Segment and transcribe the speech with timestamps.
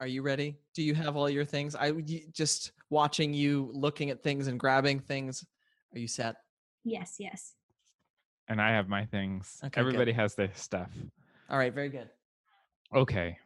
[0.00, 0.58] Are you ready?
[0.74, 1.76] Do you have all your things?
[1.76, 1.92] I
[2.32, 5.44] just watching you looking at things and grabbing things.
[5.94, 6.36] Are you set?
[6.82, 7.54] Yes, yes.
[8.48, 9.60] And I have my things.
[9.62, 9.80] Okay, good.
[9.80, 10.90] Everybody has their stuff.
[11.48, 12.10] All right, very good.
[12.92, 13.38] Okay.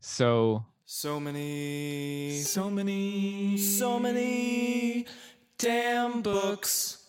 [0.00, 5.06] So So many, so many, so many
[5.58, 7.04] damn books.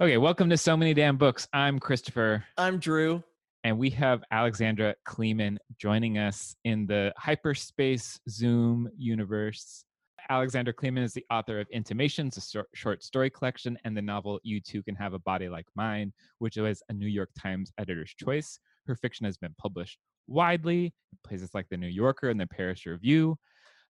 [0.00, 1.46] Okay, welcome to So Many Damn Books.
[1.52, 3.22] I'm Christopher, I'm Drew.
[3.64, 9.84] And we have Alexandra Kleeman joining us in the hyperspace Zoom universe.
[10.28, 14.60] Alexandra Kleeman is the author of Intimations, a short, story collection, and the novel You
[14.60, 18.58] Too Can Have a Body Like Mine, which was a New York Times editor's choice.
[18.86, 22.84] Her fiction has been published widely in places like the New Yorker and the Paris
[22.84, 23.38] Review.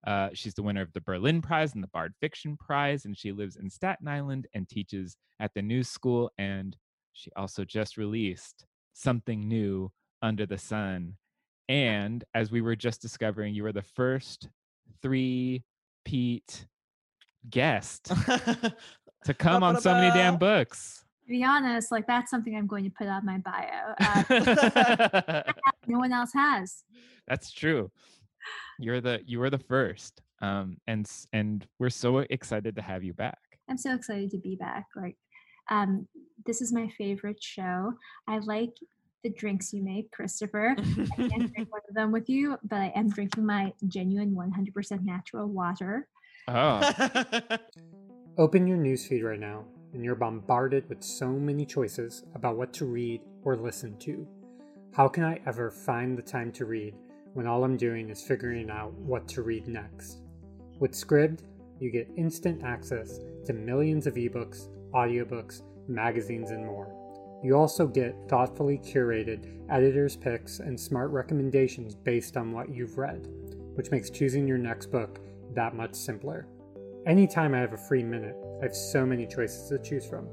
[0.07, 3.33] Uh, she's the winner of the Berlin Prize and the Bard Fiction Prize, and she
[3.33, 6.31] lives in Staten Island and teaches at the New School.
[6.39, 6.77] And
[7.13, 9.93] she also just released Something New
[10.23, 11.17] Under the Sun.
[11.69, 14.49] And as we were just discovering, you were the first
[15.03, 15.65] three
[16.05, 16.67] Pete
[17.51, 18.05] guest
[19.25, 21.05] to come on so many damn books.
[21.25, 23.95] To be honest, like that's something I'm going to put on my bio.
[23.99, 25.43] Uh,
[25.87, 26.85] no one else has.
[27.27, 27.91] That's true.
[28.79, 30.21] You're the you were the first.
[30.43, 33.39] Um and and we're so excited to have you back.
[33.69, 34.87] I'm so excited to be back.
[34.95, 35.17] Like,
[35.71, 36.07] um,
[36.47, 37.95] this is my favorite show.
[38.29, 38.75] I like
[39.23, 40.77] the drinks you make, Christopher.
[40.79, 45.03] I can't drink one of them with you, but I am drinking my genuine 100%
[45.03, 46.07] natural water.
[46.47, 46.93] Oh.
[48.39, 49.65] Open your newsfeed right now,
[49.95, 54.27] and you're bombarded with so many choices about what to read or listen to.
[54.95, 56.95] How can I ever find the time to read
[57.33, 60.21] when all I'm doing is figuring out what to read next?
[60.79, 61.41] With Scribd,
[61.81, 66.93] you get instant access to millions of ebooks, audiobooks, magazines, and more.
[67.43, 73.29] You also get thoughtfully curated editor's picks and smart recommendations based on what you've read,
[73.75, 75.19] which makes choosing your next book
[75.55, 76.47] that much simpler.
[77.07, 80.25] Anytime I have a free minute, I have so many choices to choose from.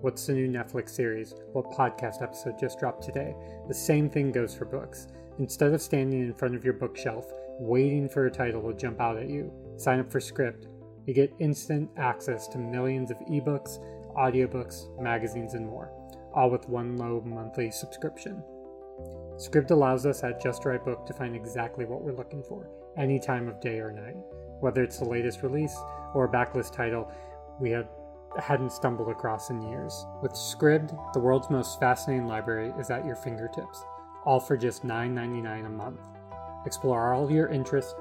[0.00, 1.34] What's the new Netflix series?
[1.52, 3.34] What podcast episode just dropped today?
[3.68, 5.06] The same thing goes for books.
[5.38, 7.26] Instead of standing in front of your bookshelf,
[7.58, 10.66] waiting for a title to jump out at you, sign up for Scribd.
[11.06, 13.78] You get instant access to millions of ebooks,
[14.16, 15.92] audiobooks, magazines, and more,
[16.34, 18.42] all with one low monthly subscription.
[19.36, 23.18] Scribd allows us at Just Right Book to find exactly what we're looking for, any
[23.18, 24.16] time of day or night.
[24.60, 25.76] Whether it's the latest release
[26.14, 27.12] or a backlist title
[27.60, 27.88] we had,
[28.38, 30.06] hadn't stumbled across in years.
[30.22, 33.84] With Scribd, the world's most fascinating library is at your fingertips,
[34.24, 36.00] all for just $9.99 a month.
[36.64, 37.94] Explore all your interests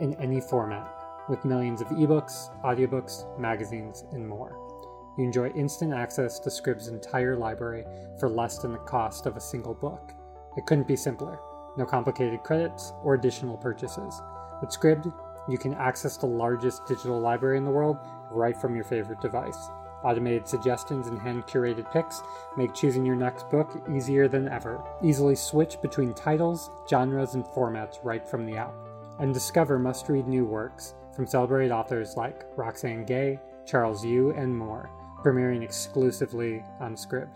[0.00, 0.92] in any format,
[1.28, 4.69] with millions of ebooks, audiobooks, magazines, and more.
[5.18, 7.84] You enjoy instant access to Scribd's entire library
[8.18, 10.12] for less than the cost of a single book.
[10.56, 11.38] It couldn't be simpler.
[11.76, 14.20] No complicated credits or additional purchases.
[14.60, 15.12] With Scribd,
[15.48, 17.98] you can access the largest digital library in the world
[18.30, 19.58] right from your favorite device.
[20.04, 22.22] Automated suggestions and hand curated picks
[22.56, 24.82] make choosing your next book easier than ever.
[25.02, 28.74] Easily switch between titles, genres, and formats right from the app.
[29.18, 34.56] And discover must read new works from celebrated authors like Roxane Gay, Charles Yu, and
[34.56, 34.88] more,
[35.22, 37.30] premiering exclusively on Scribd.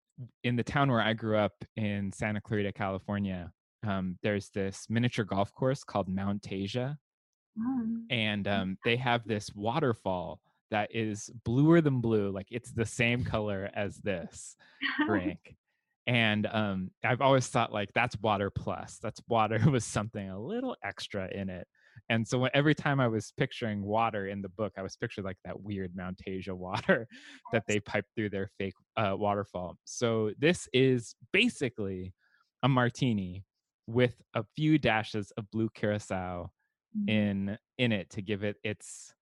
[0.45, 3.53] in the town where I grew up in Santa Clarita, California.
[3.87, 6.97] Um, there's this miniature golf course called Mountasia,
[7.59, 7.97] Oh.
[8.11, 10.41] and um, they have this waterfall
[10.71, 14.57] that is bluer than blue, like it's the same color as this
[15.07, 15.57] drink.
[16.11, 18.99] And um, I've always thought like that's water plus.
[19.01, 21.69] That's water with something a little extra in it.
[22.09, 25.25] And so when, every time I was picturing water in the book, I was picturing
[25.25, 27.07] like that weird Mountasia water
[27.53, 29.77] that they pipe through their fake uh, waterfall.
[29.85, 32.13] So this is basically
[32.65, 33.45] a martini
[33.87, 36.51] with a few dashes of blue curacao
[36.97, 37.09] Mm.
[37.09, 39.15] in in it to give it its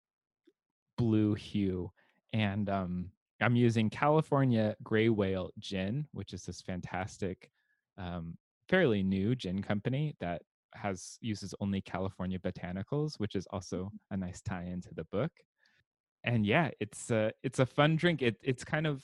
[0.97, 1.91] blue hue
[2.31, 3.11] and um
[3.41, 7.49] i'm using california gray whale gin which is this fantastic
[7.97, 8.35] um
[8.69, 10.41] fairly new gin company that
[10.73, 15.31] has uses only california botanicals which is also a nice tie into the book.
[16.23, 18.21] And yeah it's a it's a fun drink.
[18.21, 19.03] It, it's kind of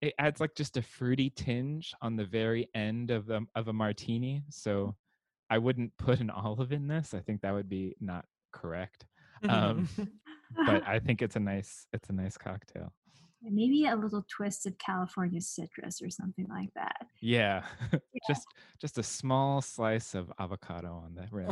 [0.00, 3.72] it adds like just a fruity tinge on the very end of the of a
[3.72, 4.44] martini.
[4.50, 4.94] So
[5.50, 7.14] i wouldn't put an olive in this.
[7.14, 9.06] I think that would be not correct.
[9.48, 9.88] Um,
[10.66, 12.92] but i think it's a nice it's a nice cocktail
[13.50, 17.06] Maybe a little twist of California citrus or something like that.
[17.20, 17.64] yeah
[18.28, 18.46] just
[18.80, 21.50] just a small slice of avocado on the rim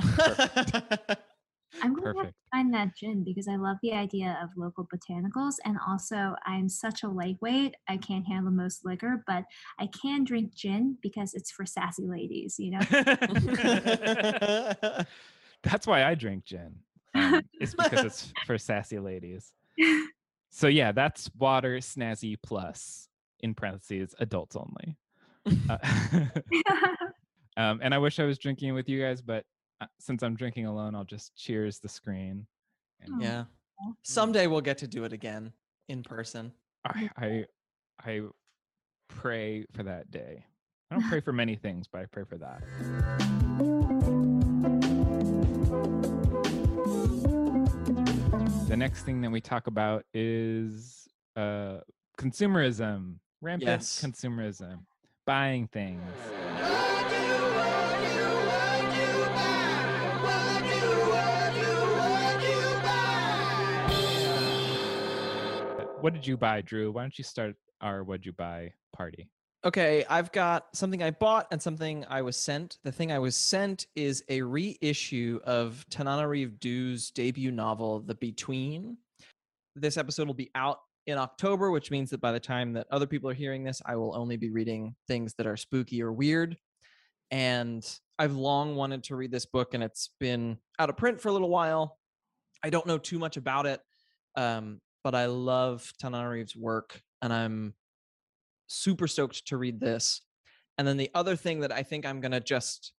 [1.83, 5.55] I'm going to find that gin because I love the idea of local botanicals.
[5.65, 7.77] And also, I'm such a lightweight.
[7.89, 9.45] I can't handle most liquor, but
[9.81, 12.81] I can drink gin because it's for sassy ladies, you know?
[15.63, 16.75] that's why i drink gin
[17.15, 19.53] um, it's because it's for sassy ladies
[20.53, 23.09] so yeah that's water snazzy plus
[23.41, 24.97] in parentheses adults only
[25.69, 25.79] uh,
[27.57, 29.45] um, and i wish i was drinking with you guys but
[29.81, 32.47] uh, since i'm drinking alone i'll just cheers the screen
[33.01, 33.45] and yeah.
[34.05, 35.53] Someday we'll get to do it again
[35.89, 36.53] in person.
[36.85, 37.45] I, I
[38.05, 38.21] i
[39.09, 40.45] pray for that day
[40.91, 42.63] i don't pray for many things but i pray for that
[48.69, 51.79] the next thing that we talk about is uh
[52.19, 54.03] consumerism rampant Yes.
[54.05, 54.79] consumerism
[55.27, 56.01] buying things.
[66.01, 66.91] What did you buy drew?
[66.91, 69.29] Why don't you start our what'd you buy party
[69.65, 72.79] Okay, I've got something I bought and something I was sent.
[72.83, 78.97] The thing I was sent is a reissue of Tananarive Due's debut novel, The Between.
[79.77, 83.07] This episode will be out in October, which means that by the time that other
[83.07, 86.57] people are hearing this, I will only be reading things that are spooky or weird.
[87.31, 87.87] And
[88.19, 91.33] I've long wanted to read this book, and it's been out of print for a
[91.33, 91.99] little while.
[92.65, 93.81] I don't know too much about it,
[94.35, 97.75] um, but I love Tananarive's work, and I'm
[98.73, 100.23] super stoked to read this.
[100.79, 102.93] And then the other thing that I think I'm going to just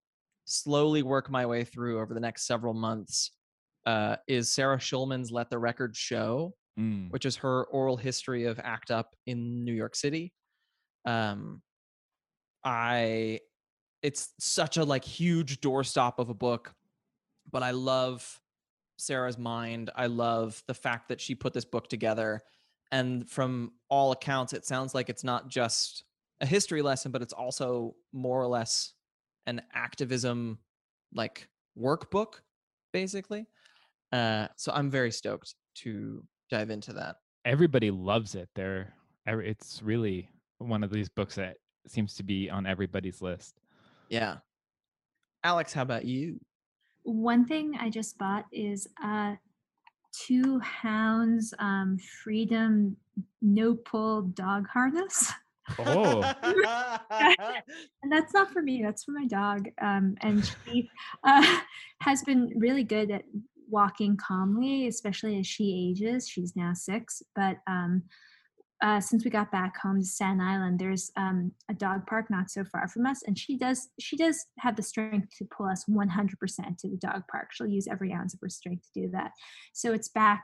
[0.46, 3.32] slowly work my way through over the next several months
[3.86, 8.60] uh, is Sarah Schulman's Let the Record Show, Mm, which is her oral history of
[8.60, 10.34] ACT UP in New York City.
[11.06, 11.62] Um,
[12.64, 13.42] I,
[14.02, 16.74] it's such a like huge doorstop of a book,
[17.52, 18.40] but I love
[18.98, 19.92] Sarah's mind.
[19.96, 22.42] I love the fact that she put this book together.
[22.94, 26.04] And from all accounts, it sounds like it's not just
[26.42, 28.94] a history lesson, but it's also more or less
[29.48, 30.60] an activism
[31.14, 31.48] like
[31.78, 32.36] workbook,
[32.92, 33.48] basically.
[34.12, 37.16] Uh, so I'm very stoked to dive into that.
[37.46, 38.94] everybody loves it they're
[39.26, 41.58] it's really one of these books that
[41.88, 43.56] seems to be on everybody's list
[44.10, 44.38] Yeah.
[45.44, 46.40] Alex, how about you?
[47.04, 49.36] One thing I just bought is uh,
[50.14, 52.96] two hounds um, freedom
[53.42, 55.32] no pull dog harness.
[55.80, 56.22] oh
[57.10, 60.90] and that's not for me that's for my dog um, and she
[61.24, 61.60] uh,
[62.02, 63.24] has been really good at
[63.70, 68.04] walking calmly especially as she ages she's now six but um,
[68.84, 72.52] uh, since we got back home to Staten Island, there's um, a dog park not
[72.52, 75.86] so far from us, and she does she does have the strength to pull us
[75.90, 77.48] 100% to the dog park.
[77.52, 79.32] She'll use every ounce of her strength to do that.
[79.72, 80.44] So it's back,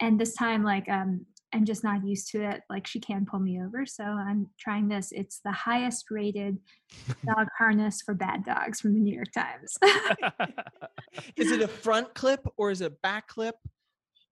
[0.00, 2.60] and this time, like um, am just not used to it.
[2.70, 3.84] Like she can pull me over.
[3.86, 5.10] So I'm trying this.
[5.10, 6.58] It's the highest rated
[7.26, 9.76] dog harness for bad dogs from the New York Times.
[11.36, 13.56] is it a front clip or is it a back clip?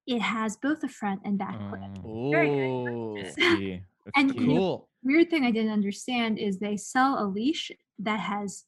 [0.08, 1.82] It has both a front and back clip.
[2.02, 3.32] Mm, Very good.
[3.42, 3.82] Oh, key.
[4.16, 4.40] And key.
[4.40, 4.88] you cool.
[5.02, 8.64] Weird thing I didn't understand is they sell a leash that has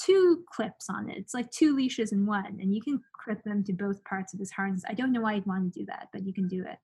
[0.00, 1.18] two clips on it.
[1.18, 4.40] It's like two leashes in one, and you can clip them to both parts of
[4.40, 4.82] his harness.
[4.88, 6.78] I don't know why you'd want to do that, but you can do it.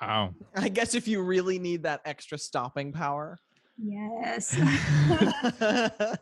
[0.00, 0.34] Wow.
[0.56, 3.38] I guess if you really need that extra stopping power.
[3.76, 4.56] Yes.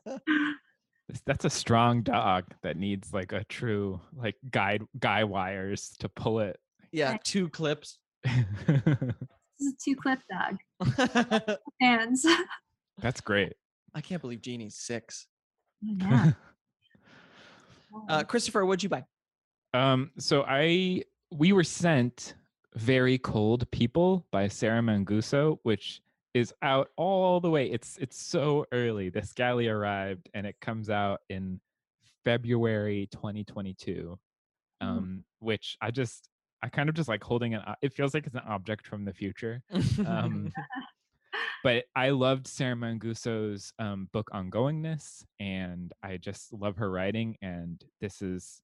[1.27, 6.41] That's a strong dog that needs like a true like guide guy wires to pull
[6.41, 6.59] it.
[6.93, 7.99] Yeah, two clips.
[8.25, 8.37] this
[9.59, 10.59] is a two clip dog.
[11.81, 12.27] Hands.
[13.01, 13.55] That's great.
[13.95, 15.27] I can't believe Jeannie's six.
[15.83, 16.33] yeah.
[18.09, 19.05] Uh, Christopher, what'd you buy?
[19.75, 22.35] Um, so I we were sent
[22.75, 26.01] Very Cold People by Sarah Manguso, which
[26.35, 27.67] is out all the way.
[27.71, 29.11] It's it's so early.
[29.11, 31.61] This galley arrived and it comes out in
[32.25, 34.19] February 2022.
[34.83, 34.87] Mhm.
[34.87, 36.29] Um, which I just
[36.63, 37.63] I kind of just like holding it.
[37.83, 39.63] It feels like it's an object from the future.
[40.07, 40.53] Um,
[41.65, 47.37] but I loved Sarah Manguso's um, book Ongoingness, and I just love her writing.
[47.43, 48.63] And this is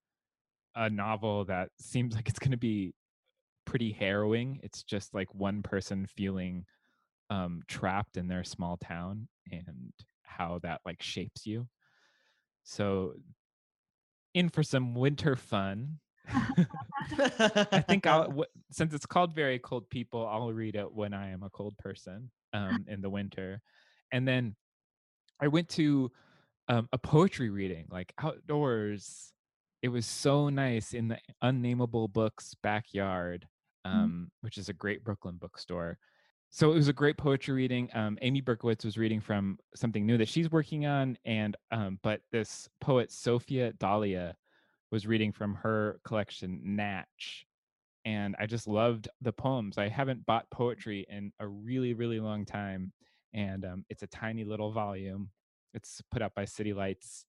[0.75, 2.95] a novel that seems like it's going to be
[3.65, 4.61] pretty harrowing.
[4.63, 6.65] It's just like one person feeling
[7.31, 11.69] um, trapped in their small town and how that like shapes you.
[12.65, 13.15] So,
[14.35, 15.99] in for some winter fun.
[16.29, 21.31] I think I'll, w- since it's called Very Cold People, I'll read it when I
[21.31, 23.61] am a cold person um, in the winter.
[24.13, 24.57] And then
[25.41, 26.11] I went to
[26.69, 29.33] um, a poetry reading, like outdoors.
[29.83, 33.47] It was so nice in the Unnameable Books backyard,
[33.85, 35.99] um, which is a great Brooklyn bookstore.
[36.51, 37.91] So it was a great poetry reading.
[37.95, 42.23] Um, Amy Berkowitz was reading from something new that she's working on, and um, but
[42.33, 44.35] this poet Sophia Dahlia
[44.91, 47.47] was reading from her collection Natch,
[48.05, 49.79] and I just loved the poems.
[49.79, 52.93] I haven't bought poetry in a really really long time,
[53.35, 55.31] and um, it's a tiny little volume.
[55.75, 57.27] It's put out by City Lights,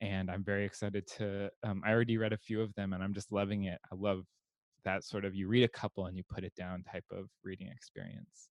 [0.00, 1.50] and I'm very excited to.
[1.62, 3.78] Um, I already read a few of them, and I'm just loving it.
[3.92, 4.24] I love
[4.84, 7.68] that sort of you read a couple and you put it down type of reading
[7.68, 8.48] experience.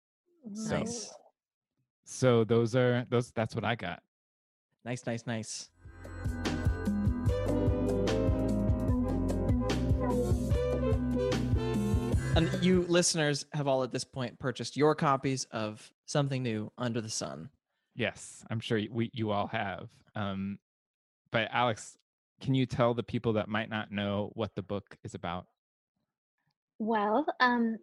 [0.53, 1.13] So, Nice.
[2.03, 3.31] so those are those.
[3.31, 4.01] That's what I got.
[4.85, 5.69] Nice, nice, nice.
[12.37, 17.01] And you listeners have all at this point purchased your copies of Something New Under
[17.01, 17.49] the Sun.
[17.95, 19.89] Yes, I'm sure y- we you all have.
[20.13, 20.59] Um,
[21.31, 21.97] but Alex,
[22.39, 25.47] can you tell the people that might not know what the book is about?
[26.77, 27.79] Well, um,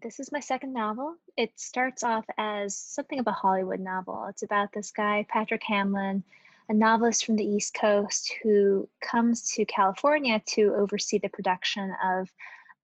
[0.00, 1.16] this is my second novel.
[1.36, 4.26] It starts off as something of a Hollywood novel.
[4.28, 6.22] It's about this guy, Patrick Hamlin,
[6.68, 12.30] a novelist from the East Coast who comes to California to oversee the production of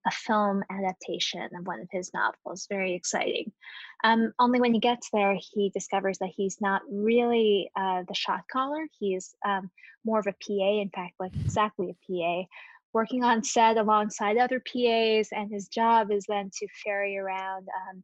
[0.06, 2.66] a film adaptation of one of his novels.
[2.68, 3.52] Very exciting.
[4.04, 8.42] Um, only when he gets there, he discovers that he's not really uh, the shot
[8.52, 8.87] caller.
[8.99, 9.71] He's um,
[10.04, 12.49] more of a PA, in fact, like exactly a PA
[12.92, 18.02] working on set alongside other PAs, and his job is then to ferry around um,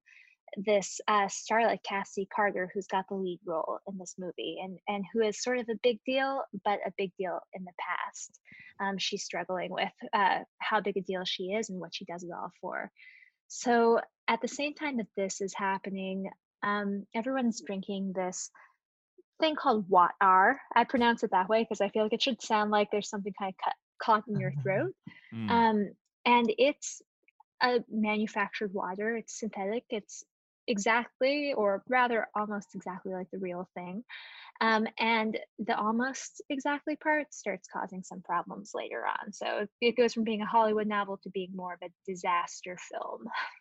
[0.56, 5.04] this uh, starlet Cassie Carter, who's got the lead role in this movie, and and
[5.12, 8.38] who is sort of a big deal, but a big deal in the past.
[8.80, 12.22] Um, she's struggling with uh, how big a deal she is and what she does
[12.22, 12.90] it all for.
[13.48, 16.30] So at the same time that this is happening,
[16.62, 18.50] um, everyone's drinking this
[19.40, 20.60] thing called Wat R.
[20.74, 23.32] I pronounce it that way because I feel like it should sound like there's something
[23.38, 24.94] kind of cut, caught in your throat.
[25.34, 25.90] Mm, Um,
[26.24, 27.00] and it's
[27.62, 29.16] a manufactured water.
[29.16, 29.84] It's synthetic.
[29.90, 30.24] It's
[30.68, 34.04] exactly, or rather, almost exactly like the real thing.
[34.60, 39.32] Um, and the almost exactly part starts causing some problems later on.
[39.32, 42.76] So it goes from being a Hollywood novel to being more of a disaster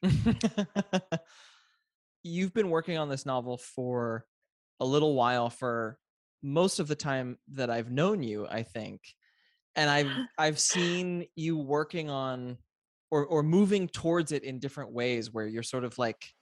[0.02, 0.12] film.
[2.24, 4.26] You've been working on this novel for
[4.80, 5.98] a little while for
[6.44, 9.02] most of the time that I've known you, I think.
[9.76, 12.58] And I've I've seen you working on
[13.12, 16.34] or or moving towards it in different ways where you're sort of like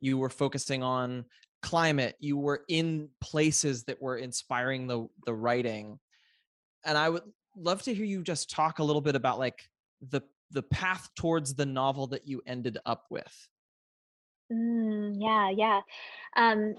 [0.00, 1.24] you were focusing on
[1.62, 5.98] climate, you were in places that were inspiring the the writing.
[6.84, 7.22] And I would
[7.56, 9.68] love to hear you just talk a little bit about like
[10.10, 10.22] the
[10.52, 13.48] the path towards the novel that you ended up with.
[14.52, 15.80] Mm, yeah, yeah.
[16.36, 16.76] Um,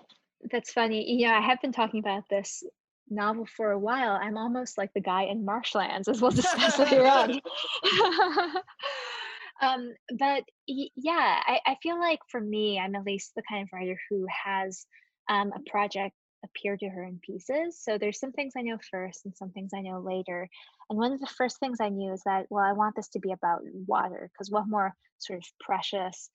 [0.49, 1.11] that's funny.
[1.11, 2.63] You know, I have been talking about this
[3.09, 4.11] novel for a while.
[4.21, 7.41] I'm almost like the guy in Marshlands, as we'll discuss later on.
[9.61, 13.69] Um, but yeah, I, I feel like for me, I'm at least the kind of
[13.73, 14.85] writer who has
[15.29, 17.79] um, a project appear to her in pieces.
[17.81, 20.47] So there's some things I know first and some things I know later.
[20.89, 23.19] And one of the first things I knew is that, well, I want this to
[23.19, 26.29] be about water because what more sort of precious,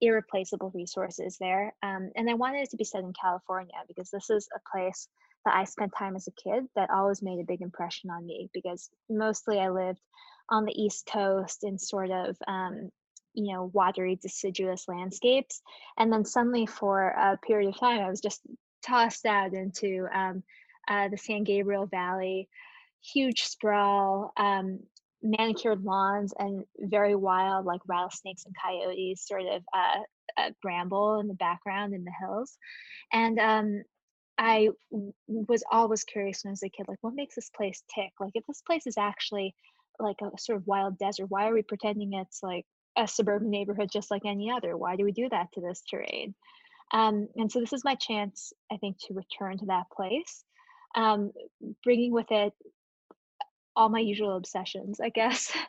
[0.00, 1.74] irreplaceable resources there.
[1.82, 5.08] Um, and I wanted it to be set in California because this is a place
[5.44, 8.48] that I spent time as a kid that always made a big impression on me
[8.52, 10.00] because mostly I lived
[10.50, 12.90] on the East Coast in sort of um,
[13.34, 15.62] you know watery deciduous landscapes.
[15.96, 18.40] And then suddenly for a period of time i was just
[18.84, 20.42] tossed out into um,
[20.88, 22.48] uh, the san gabriel valley.
[23.00, 24.80] Huge sprawl um,
[25.22, 30.00] manicured lawns and very wild like rattlesnakes and coyotes sort of uh,
[30.36, 32.56] uh, bramble in the background in the hills.
[33.12, 33.82] And um,
[34.36, 34.68] I
[35.26, 38.12] was always curious when I was a kid, like, what makes this place tick?
[38.20, 39.54] Like, if this place is actually
[39.98, 43.90] like a sort of wild desert, why are we pretending it's like a suburban neighborhood
[43.92, 44.76] just like any other?
[44.76, 46.34] Why do we do that to this terrain?
[46.92, 50.44] Um, and so this is my chance, I think, to return to that place,
[50.94, 51.32] um,
[51.84, 52.52] bringing with it
[53.76, 55.52] all my usual obsessions, I guess.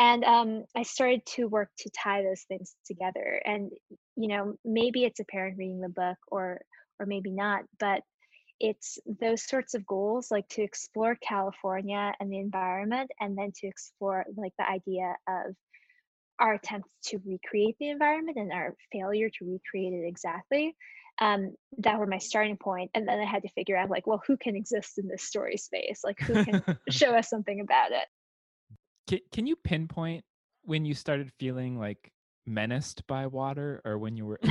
[0.00, 3.42] And um, I started to work to tie those things together.
[3.44, 3.72] And
[4.14, 6.60] you know, maybe it's apparent reading the book, or
[7.00, 8.02] or maybe not, but
[8.60, 13.66] it's those sorts of goals like to explore california and the environment and then to
[13.66, 15.54] explore like the idea of
[16.40, 20.76] our attempts to recreate the environment and our failure to recreate it exactly
[21.20, 24.22] um, that were my starting point and then i had to figure out like well
[24.26, 26.00] who can exist in this story space?
[26.04, 28.06] Like who can show us something about it?
[29.06, 30.24] Can, can you pinpoint
[30.62, 32.12] when you started feeling like
[32.46, 34.40] menaced by water or when you were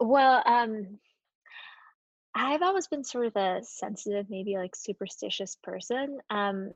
[0.00, 0.98] well um
[2.34, 6.72] i've always been sort of a sensitive maybe like superstitious person um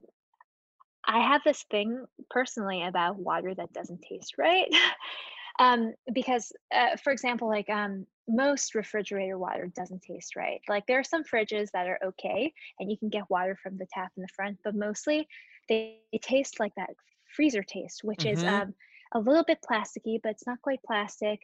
[1.07, 4.69] i have this thing personally about water that doesn't taste right
[5.59, 10.99] um because uh, for example like um most refrigerator water doesn't taste right like there
[10.99, 14.23] are some fridges that are okay and you can get water from the tap in
[14.23, 15.27] the front but mostly
[15.69, 16.91] they, they taste like that
[17.37, 18.49] freezer taste which is Mhm.
[18.49, 18.75] um
[19.15, 21.41] a little bit plasticky but it's not quite plastic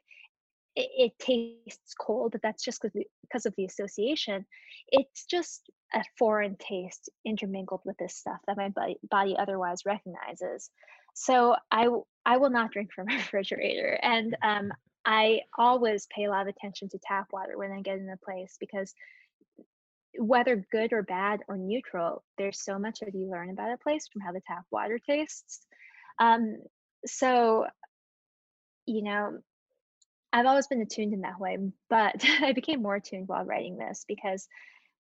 [0.77, 2.85] it, it tastes cold, but that's just
[3.23, 4.47] because of the association.
[4.89, 8.71] It's just a foreign taste intermingled with this stuff that my
[9.11, 10.71] body, otherwise recognizes.
[11.15, 11.89] So I
[12.25, 14.73] I will not drink from a refrigerator, and um,
[15.05, 18.17] I always pay a lot of attention to tap water when I get in a
[18.25, 18.95] place because
[20.19, 24.09] whether good or bad or neutral, there's so much that you learn about a place
[24.13, 25.67] from how the tap water tastes.
[26.19, 26.59] Um,
[27.07, 27.67] so
[28.87, 29.39] you know
[30.33, 34.05] I've always been attuned in that way, but I became more attuned while writing this
[34.07, 34.47] because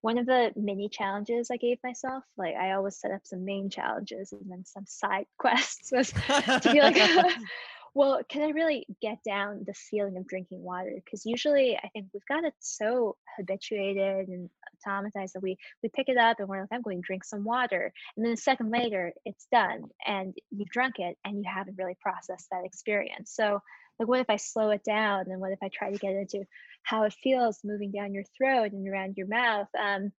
[0.02, 3.68] one of the mini challenges I gave myself, like I always set up some main
[3.68, 6.96] challenges and then some side quests, was to be like,
[7.94, 10.92] well, can I really get down the feeling of drinking water?
[11.04, 14.48] Because usually I think we've got it so habituated and
[14.86, 17.44] automatized that we we pick it up and we're like, I'm going to drink some
[17.44, 17.92] water.
[18.16, 21.96] And then a second later, it's done and you've drunk it and you haven't really
[22.00, 23.32] processed that experience.
[23.34, 23.60] So
[24.00, 26.44] like what if I slow it down and what if I try to get into
[26.82, 29.68] how it feels moving down your throat and around your mouth?
[29.78, 30.10] Um,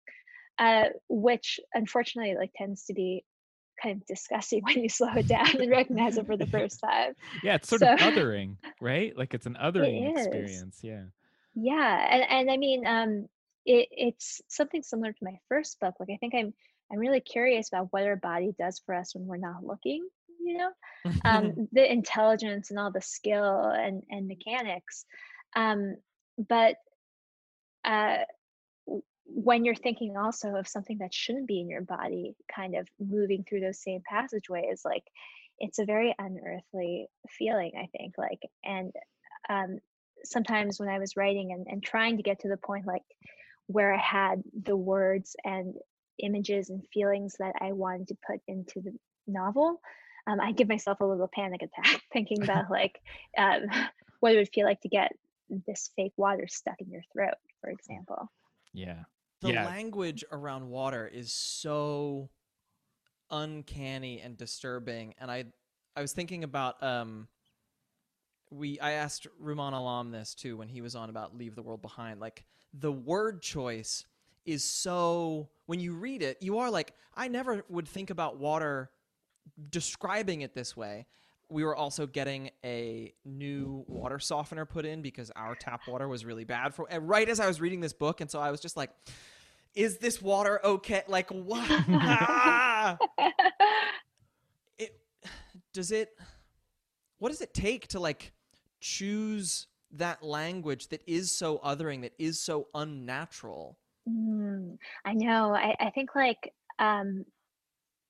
[0.59, 3.25] uh, which unfortunately like tends to be
[3.83, 7.14] kind of disgusting when you slow it down and recognize it for the first time.
[7.43, 10.27] yeah it's sort So- of othering right like it's an othering is.
[10.27, 11.05] experience yeah
[11.55, 13.29] Yeah, and and I mean, um,
[13.66, 15.95] it it's something similar to my first book.
[15.99, 16.53] Like I think I'm
[16.93, 20.07] I'm really curious about what our body does for us when we're not looking.
[20.42, 20.70] You know,
[21.24, 25.05] um, the intelligence and all the skill and and mechanics,
[25.57, 25.96] um,
[26.48, 26.76] but
[27.85, 28.18] uh,
[29.24, 33.44] when you're thinking also of something that shouldn't be in your body, kind of moving
[33.44, 35.05] through those same passageways, like
[35.59, 37.07] it's a very unearthly
[37.38, 37.72] feeling.
[37.76, 38.92] I think, like, and
[39.48, 39.79] um,
[40.24, 43.03] sometimes when I was writing and, and trying to get to the point like
[43.66, 45.74] where I had the words and
[46.22, 48.92] images and feelings that I wanted to put into the
[49.26, 49.81] novel,
[50.26, 53.00] um, I give myself a little panic attack thinking about like
[53.37, 53.62] um,
[54.20, 55.12] what it would feel like to get
[55.66, 58.30] this fake water stuck in your throat, for example.
[58.72, 59.04] yeah.
[59.42, 59.64] The yeah.
[59.64, 62.28] language around water is so
[63.30, 65.44] uncanny and disturbing and i
[65.96, 67.28] i was thinking about um
[68.50, 71.83] we i asked Rumaan Alam this too when he was on about leave the world
[71.83, 74.04] behind like the word choice
[74.44, 78.90] is so when you read it you are like i never would think about water
[79.70, 81.07] describing it this way
[81.48, 86.24] we were also getting a new water softener put in because our tap water was
[86.24, 88.76] really bad for right as i was reading this book and so i was just
[88.76, 88.90] like
[89.74, 92.98] is this water okay like what Ah!
[94.79, 95.00] it
[95.72, 96.11] does it
[97.18, 98.33] what does it take to like
[98.81, 103.76] choose that language that is so othering that is so unnatural
[104.09, 105.55] Mm, I know.
[105.55, 107.24] I, I think like um,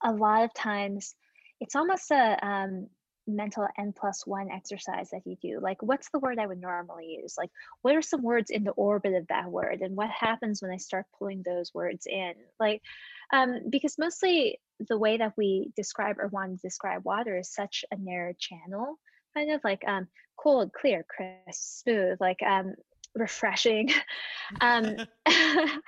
[0.03, 1.15] a lot of times
[1.61, 2.87] it's almost a um,
[3.27, 5.61] mental n plus one exercise that you do.
[5.61, 7.35] Like, what's the word I would normally use?
[7.39, 7.51] Like,
[7.83, 9.81] what are some words in the orbit of that word?
[9.81, 12.33] And what happens when I start pulling those words in?
[12.59, 12.83] Like,
[13.33, 14.59] um, because mostly
[14.89, 18.99] the way that we describe or want to describe water is such a narrow channel,
[19.35, 22.75] kind of like um, cold, clear, crisp, smooth, like um,
[23.15, 23.91] refreshing.
[24.61, 24.97] um,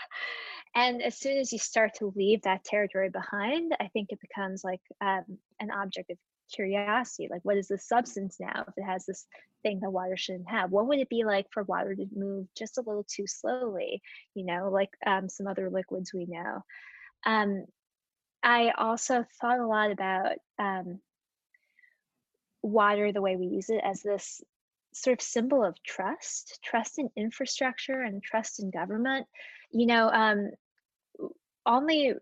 [0.74, 4.64] and as soon as you start to leave that territory behind, I think it becomes
[4.64, 5.24] like um,
[5.61, 6.18] an object of
[6.52, 7.28] curiosity.
[7.30, 9.26] Like, what is the substance now if it has this
[9.62, 10.70] thing that water shouldn't have?
[10.70, 14.02] What would it be like for water to move just a little too slowly,
[14.35, 16.62] you know, like um, some other liquids we know?
[17.26, 17.66] Um,
[18.42, 21.00] I also thought a lot about um,
[22.62, 24.40] water the way we use it as this
[24.94, 29.26] sort of symbol of trust, trust in infrastructure and trust in government.
[29.70, 30.50] You know, um,
[31.66, 32.14] only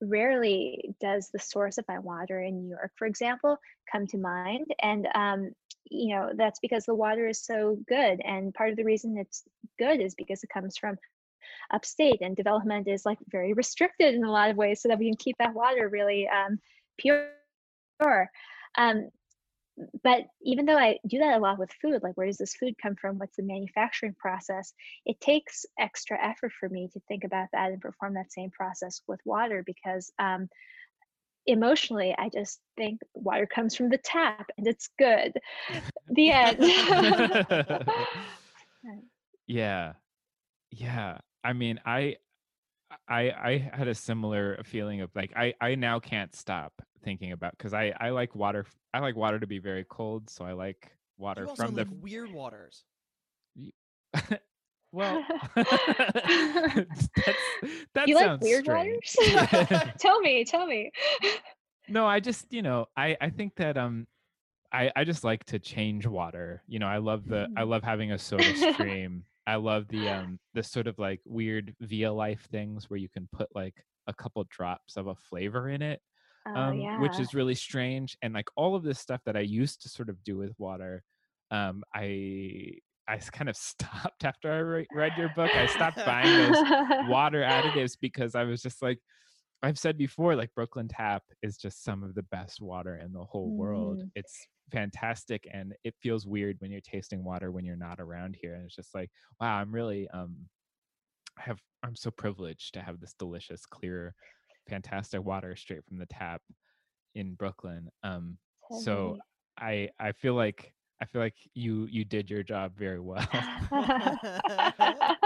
[0.00, 3.58] rarely does the source of my water in New York, for example,
[3.90, 4.66] come to mind.
[4.82, 5.50] And, um,
[5.90, 8.20] you know, that's because the water is so good.
[8.24, 9.44] And part of the reason it's
[9.78, 10.96] good is because it comes from
[11.72, 15.06] upstate and development is like very restricted in a lot of ways so that we
[15.06, 16.58] can keep that water really um,
[16.98, 17.30] pure.
[18.76, 19.08] Um,
[20.02, 22.76] but even though I do that a lot with food, like where does this food
[22.80, 23.18] come from?
[23.18, 24.72] What's the manufacturing process?
[25.04, 29.02] It takes extra effort for me to think about that and perform that same process
[29.08, 30.48] with water because um,
[31.46, 35.32] emotionally, I just think water comes from the tap and it's good.
[36.08, 36.58] the end.
[39.46, 39.92] yeah.
[40.70, 41.18] Yeah.
[41.42, 42.16] I mean, I
[43.08, 47.56] I I had a similar feeling of like I I now can't stop thinking about
[47.56, 50.92] because I I like water I like water to be very cold, so I like
[51.16, 52.84] water you also from the like weird waters.
[54.92, 55.24] well
[55.56, 57.08] that's,
[57.94, 59.16] that you like weird strange.
[59.16, 59.92] waters?
[59.98, 60.90] tell me, tell me.
[61.88, 64.06] no, I just you know I I think that um
[64.72, 66.62] I I just like to change water.
[66.66, 67.68] You know, I love the I Mm.
[67.68, 69.24] love having a soda stream.
[69.46, 73.28] I love the um the sort of like weird via life things where you can
[73.32, 73.74] put like
[74.06, 76.00] a couple drops of a flavor in it
[76.46, 77.00] Oh, um, yeah.
[77.00, 78.16] which is really strange.
[78.20, 81.02] And like all of this stuff that I used to sort of do with water,
[81.50, 82.72] um, I
[83.08, 85.54] I kind of stopped after I re- read your book.
[85.54, 86.62] I stopped buying those
[87.08, 88.98] water additives because I was just like,
[89.62, 93.24] I've said before, like Brooklyn Tap is just some of the best water in the
[93.24, 94.00] whole world.
[94.00, 94.10] Mm.
[94.14, 98.54] It's fantastic, and it feels weird when you're tasting water when you're not around here.
[98.54, 100.36] And it's just like, wow, I'm really um,
[101.38, 104.14] I have I'm so privileged to have this delicious, clear,
[104.68, 106.42] fantastic water straight from the tap
[107.14, 107.88] in Brooklyn.
[108.02, 108.38] Um,
[108.82, 109.18] so.
[109.56, 113.24] I I feel like I feel like you you did your job very well.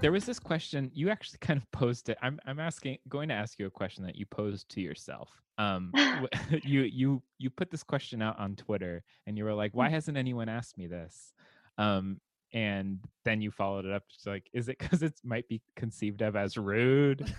[0.00, 2.18] there was this question you actually kind of posed it.
[2.22, 5.30] I'm I'm asking going to ask you a question that you posed to yourself.
[5.58, 5.92] Um,
[6.62, 10.16] you you you put this question out on Twitter and you were like, why hasn't
[10.16, 11.32] anyone asked me this?
[11.78, 12.20] Um,
[12.52, 16.22] and then you followed it up just like, is it because it might be conceived
[16.22, 17.32] of as rude?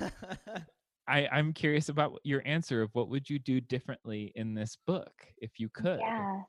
[1.07, 5.11] I, I'm curious about your answer of what would you do differently in this book
[5.39, 5.99] if you could?
[5.99, 6.41] Yeah.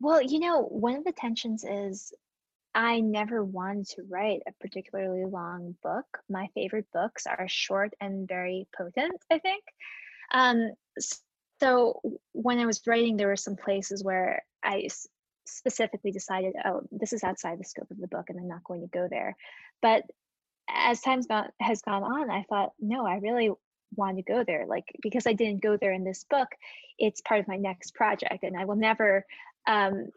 [0.00, 2.12] Well, you know, one of the tensions is
[2.74, 6.06] I never wanted to write a particularly long book.
[6.28, 9.62] My favorite books are short and very potent, I think.
[10.32, 10.72] Um,
[11.60, 12.00] so
[12.32, 14.88] when I was writing, there were some places where I
[15.46, 18.80] specifically decided, oh, this is outside the scope of the book and I'm not going
[18.80, 19.36] to go there.
[19.80, 20.02] But
[20.68, 21.22] as gone
[21.60, 23.50] has gone on, I thought, no, I really
[23.96, 24.66] want to go there.
[24.66, 26.48] Like because I didn't go there in this book,
[26.98, 29.24] it's part of my next project, and I will never
[29.66, 30.08] um,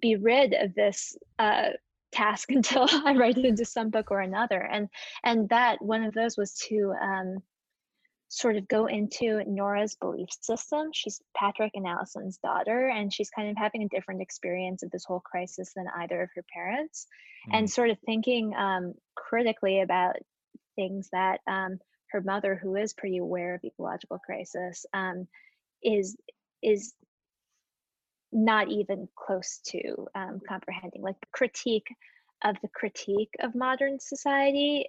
[0.00, 1.70] be rid of this uh,
[2.12, 4.60] task until I write it into some book or another.
[4.60, 4.88] And
[5.24, 7.42] and that one of those was to um,
[8.28, 10.90] sort of go into Nora's belief system.
[10.92, 15.04] She's Patrick and Allison's daughter, and she's kind of having a different experience of this
[15.04, 17.06] whole crisis than either of her parents,
[17.52, 20.16] and sort of thinking um, critically about
[20.76, 21.80] things that um,
[22.12, 25.26] her mother, who is pretty aware of ecological crisis, um,
[25.82, 26.16] is
[26.62, 26.94] is
[28.32, 31.02] not even close to um, comprehending.
[31.02, 31.88] Like critique
[32.44, 34.86] of the critique of modern society,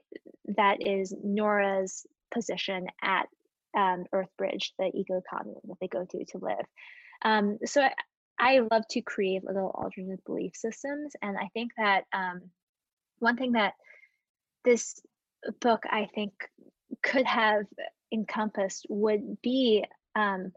[0.56, 3.28] that is Nora's position at
[3.76, 6.66] um, Earthbridge, the eco commune that they go to to live.
[7.24, 7.94] Um, so I,
[8.40, 12.42] I love to create little alternate belief systems, and I think that um,
[13.20, 13.74] one thing that
[14.64, 15.00] this
[15.60, 16.34] book I think
[17.04, 17.66] could have
[18.12, 20.52] encompassed would be um,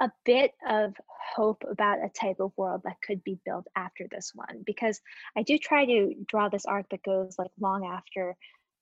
[0.00, 0.94] a bit of
[1.34, 5.00] hope about a type of world that could be built after this one because
[5.36, 8.36] I do try to draw this arc that goes like long after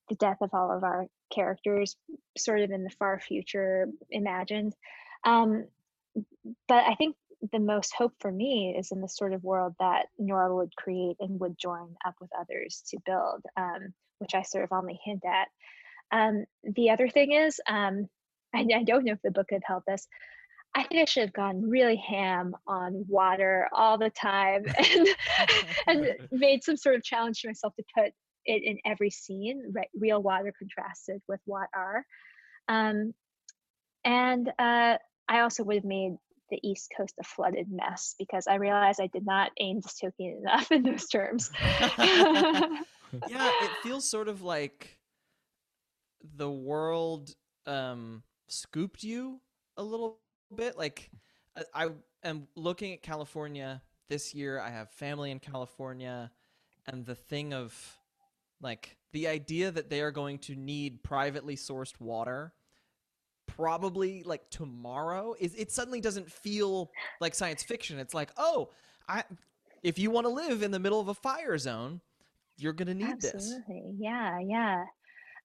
[0.08, 1.96] the death of all of our characters,
[2.36, 4.74] sort of in the far future imagined.
[5.24, 5.66] Um,
[6.66, 7.16] but I think
[7.52, 11.16] the most hope for me is in the sort of world that Nora would create
[11.20, 15.24] and would join up with others to build, um, which I sort of only hint
[15.24, 15.48] at.
[16.10, 18.08] Um, the other thing is, um,
[18.54, 20.08] I, I, don't know if the book could help this.
[20.74, 25.08] I think I should have gone really ham on water all the time and
[25.86, 28.12] and made some sort of challenge to myself to put
[28.44, 32.04] it in every scene, right, real water contrasted with Wat R.
[32.68, 33.12] Um,
[34.04, 34.96] and uh,
[35.28, 36.16] I also would have made
[36.50, 40.72] the East Coast a flooded mess because I realized I did not aim dystopian enough
[40.72, 41.50] in those terms.
[41.98, 42.80] yeah,
[43.28, 44.98] it feels sort of like
[46.36, 47.34] the world
[47.66, 49.40] um, scooped you
[49.76, 50.18] a little
[50.54, 50.76] bit.
[50.76, 51.10] Like
[51.56, 51.88] I, I
[52.24, 54.60] am looking at California this year.
[54.60, 56.30] I have family in California,
[56.86, 57.74] and the thing of
[58.60, 62.52] like the idea that they are going to need privately sourced water
[63.46, 67.98] probably like tomorrow is it suddenly doesn't feel like science fiction.
[67.98, 68.70] It's like, oh,
[69.08, 69.24] I
[69.82, 72.00] if you want to live in the middle of a fire zone,
[72.56, 73.62] you're gonna need Absolutely.
[73.68, 73.94] this.
[73.98, 74.84] Yeah, yeah.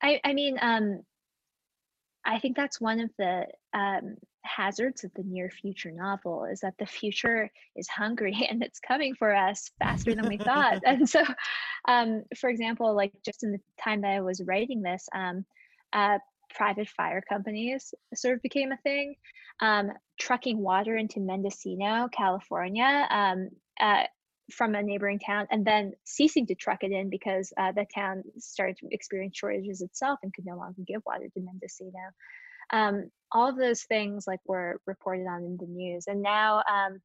[0.02, 1.04] I I mean, um
[2.26, 6.74] I think that's one of the um, hazards of the near future novel is that
[6.78, 10.82] the future is hungry and it's coming for us faster than we thought.
[10.86, 11.24] and so,
[11.88, 15.46] um, for example, like just in the time that I was writing this, um,
[15.94, 16.18] uh,
[16.54, 19.16] private fire companies sort of became a thing.
[19.60, 24.04] Um, trucking water into Mendocino, California, um, uh,
[24.52, 28.24] from a neighboring town, and then ceasing to truck it in because uh, the town
[28.38, 31.92] started to experience shortages itself and could no longer give water to Mendocino.
[32.74, 37.00] Um, all of those things like were reported on in the news, and now, um,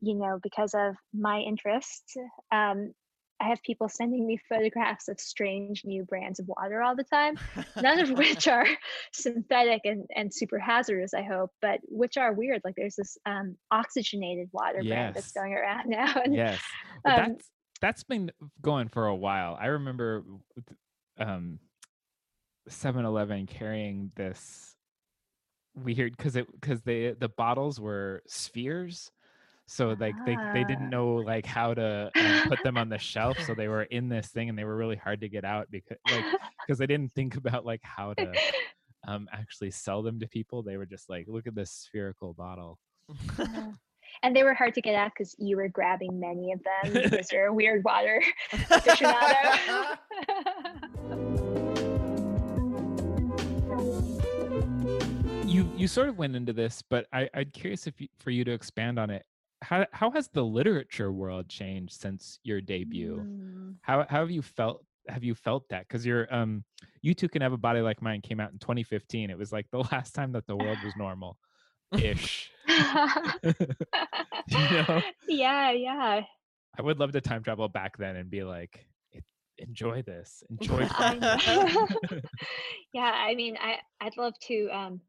[0.00, 2.16] you know, because of my interest,
[2.52, 2.92] um,
[3.40, 7.38] I have people sending me photographs of strange new brands of water all the time,
[7.82, 8.66] none of which are
[9.12, 12.62] synthetic and, and super hazardous, I hope, but which are weird.
[12.64, 14.88] Like there's this um, oxygenated water yes.
[14.88, 16.14] brand that's going around now.
[16.24, 16.60] And, yes.
[17.04, 17.50] Well, um, that's,
[17.80, 18.30] that's been
[18.62, 19.56] going for a while.
[19.60, 20.24] I remember
[21.18, 21.58] um,
[22.70, 24.75] 7-Eleven carrying this
[25.76, 29.10] weird because it because they the bottles were spheres
[29.68, 30.90] so like they, they didn't ah.
[30.90, 34.28] know like how to um, put them on the shelf so they were in this
[34.28, 36.24] thing and they were really hard to get out because like
[36.66, 38.32] because they didn't think about like how to
[39.08, 42.78] um actually sell them to people they were just like look at this spherical bottle.
[44.22, 47.30] And they were hard to get out because you were grabbing many of them because
[47.30, 49.98] you're a weird water aficionado
[55.76, 58.52] you sort of went into this, but I, I'm curious if you, for you to
[58.52, 59.24] expand on it
[59.62, 63.26] how how has the literature world changed since your debut?
[63.26, 63.76] Mm.
[63.82, 65.86] How how have you felt have you felt that?
[65.88, 66.64] Because you're um
[67.02, 69.30] You Too Can Have a Body Like Mine came out in 2015.
[69.30, 71.38] It was like the last time that the world was normal
[71.98, 72.50] ish.
[72.68, 72.74] you
[74.48, 75.02] know?
[75.28, 76.22] Yeah, yeah.
[76.78, 78.86] I would love to time travel back then and be like,
[79.56, 80.86] enjoy this, enjoy.
[82.92, 85.00] yeah, I mean, I I'd love to um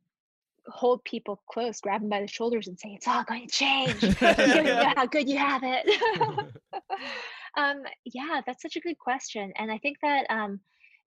[0.70, 4.02] hold people close, grab them by the shoulders, and say, "It's all going to change.
[4.20, 5.88] how good you have it."
[7.58, 10.60] um, yeah, that's such a good question, and I think that um,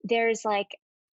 [0.04, 0.68] there's like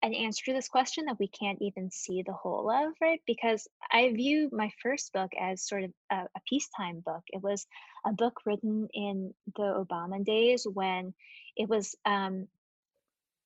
[0.04, 3.22] an answer to this question that we can't even see the whole of, right?
[3.26, 7.24] Because I view my first book as sort of a, a peacetime book.
[7.30, 7.66] It was
[8.06, 11.14] a book written in the Obama days when
[11.56, 12.50] it was, um,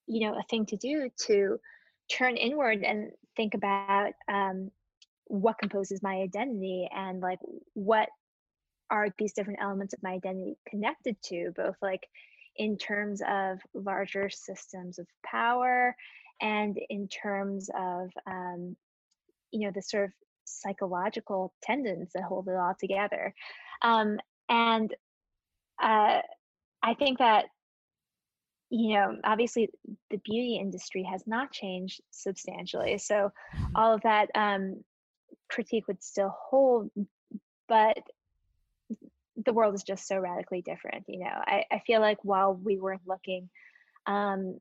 [0.07, 1.60] you know, a thing to do to
[2.12, 4.71] turn inward and think about um,
[5.27, 7.39] what composes my identity and like
[7.73, 8.09] what
[8.89, 12.07] are these different elements of my identity connected to both like
[12.55, 15.95] in terms of larger systems of power
[16.41, 18.75] and in terms of um,
[19.51, 20.11] you know the sort of
[20.45, 23.33] psychological tendons that hold it all together
[23.81, 24.17] um,
[24.49, 24.93] and
[25.81, 26.21] uh,
[26.83, 27.45] i think that
[28.69, 29.69] you know obviously
[30.09, 33.15] the beauty industry has not changed substantially so
[33.55, 33.75] mm-hmm.
[33.75, 34.83] all of that um,
[35.49, 36.89] critique would still hold,
[37.67, 37.97] but
[39.45, 41.05] the world is just so radically different.
[41.07, 43.49] You know, I, I feel like while we weren't looking,
[44.05, 44.60] um,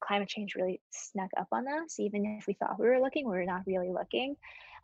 [0.00, 1.98] climate change really snuck up on us.
[1.98, 4.36] Even if we thought we were looking, we were not really looking.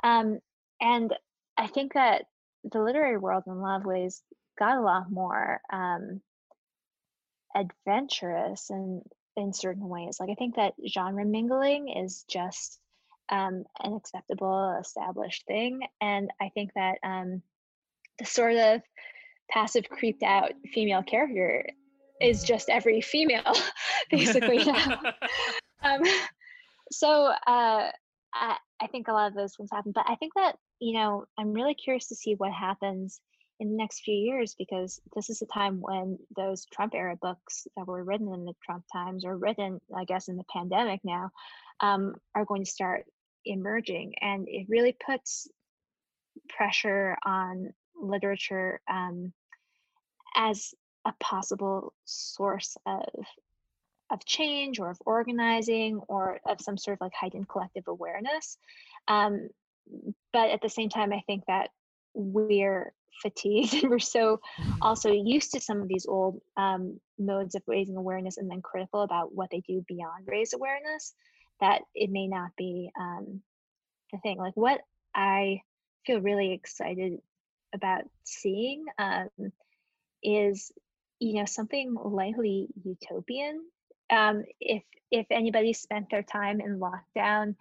[0.02, 0.38] Um,
[0.80, 1.14] and
[1.56, 2.24] I think that
[2.64, 4.22] the literary world in a lot of ways
[4.58, 6.20] got a lot more um,
[7.54, 9.02] adventurous and
[9.36, 10.18] in certain ways.
[10.20, 12.78] Like I think that genre mingling is just
[13.32, 17.42] um, an acceptable, established thing, and I think that um,
[18.18, 18.82] the sort of
[19.50, 21.66] passive, creeped out female character
[22.20, 23.54] is just every female,
[24.10, 24.58] basically
[25.82, 26.02] um,
[26.92, 27.90] so uh,
[28.34, 31.24] I, I think a lot of those things happen, but I think that you know
[31.38, 33.18] I'm really curious to see what happens
[33.60, 37.66] in the next few years because this is a time when those Trump era books
[37.76, 41.30] that were written in the Trump times or written, I guess, in the pandemic now,
[41.80, 43.06] um, are going to start
[43.44, 44.14] emerging.
[44.20, 45.48] And it really puts
[46.48, 49.32] pressure on literature um,
[50.36, 50.74] as
[51.04, 53.04] a possible source of
[54.10, 58.58] of change or of organizing or of some sort of like heightened collective awareness.
[59.08, 59.48] Um,
[60.34, 61.70] but at the same time, I think that
[62.12, 64.40] we're fatigued and we're so
[64.80, 69.02] also used to some of these old um, modes of raising awareness and then critical
[69.02, 71.14] about what they do beyond raise awareness
[71.62, 73.40] that it may not be um,
[74.12, 74.80] the thing like what
[75.14, 75.62] i
[76.04, 77.18] feel really excited
[77.74, 79.28] about seeing um,
[80.22, 80.72] is
[81.18, 83.64] you know something lightly utopian.
[84.10, 87.54] Um, if if anybody spent their time in lockdown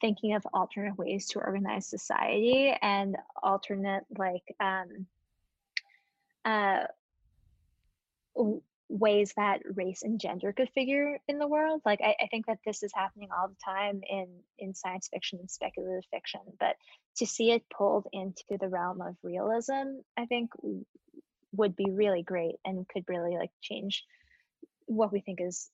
[0.00, 5.06] thinking of alternate ways to organize society and alternate like um,
[6.44, 6.84] uh,
[8.90, 12.58] ways that race and gender could figure in the world like I, I, think that
[12.66, 14.26] this is happening all the time in
[14.58, 16.74] in science fiction and speculative fiction but
[17.18, 20.50] to see it pulled into the realm of realism i think
[21.52, 24.04] would be really great and could really like change
[24.86, 25.70] what we think is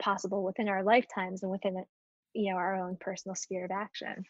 [0.00, 1.84] possible within our lifetimes and within
[2.34, 4.24] you know our own personal sphere of action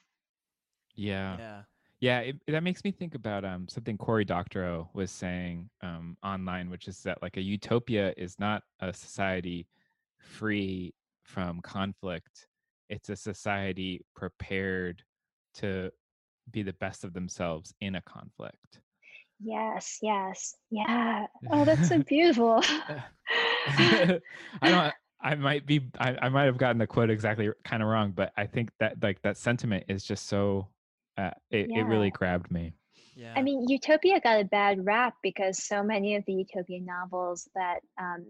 [0.94, 1.62] yeah Yeah.
[2.00, 6.70] Yeah it, that makes me think about um something cory doctorow was saying um online
[6.70, 9.66] which is that like a utopia is not a society
[10.20, 12.46] free from conflict.
[12.88, 15.02] It's a society prepared
[15.54, 15.90] to
[16.50, 18.80] be the best of themselves in a conflict.
[19.42, 20.54] Yes yes.
[20.70, 21.26] Yeah.
[21.50, 22.62] Oh that's so beautiful.
[23.78, 24.20] I
[24.62, 28.12] don't I might be I, I might have gotten the quote exactly kind of wrong,
[28.12, 30.66] but I think that like that sentiment is just so
[31.16, 32.72] uh, it, it really grabbed me.
[33.14, 33.34] Yeah.
[33.36, 37.80] I mean, Utopia got a bad rap because so many of the utopian novels that
[38.00, 38.24] um,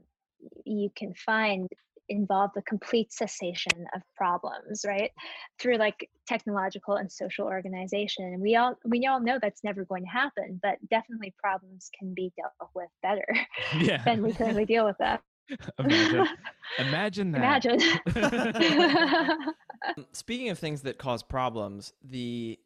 [0.64, 1.68] you can find
[2.10, 5.12] involve the complete cessation of problems, right?
[5.58, 8.24] Through like technological and social organization.
[8.24, 12.12] And we all we all know that's never going to happen, but definitely problems can
[12.12, 13.26] be dealt with better
[13.80, 14.02] Yeah.
[14.04, 15.18] than we currently deal with them.
[15.78, 16.28] imagine,
[16.78, 17.64] imagine that.
[17.64, 19.54] Imagine.
[19.96, 22.58] Um, Speaking of things that cause problems, the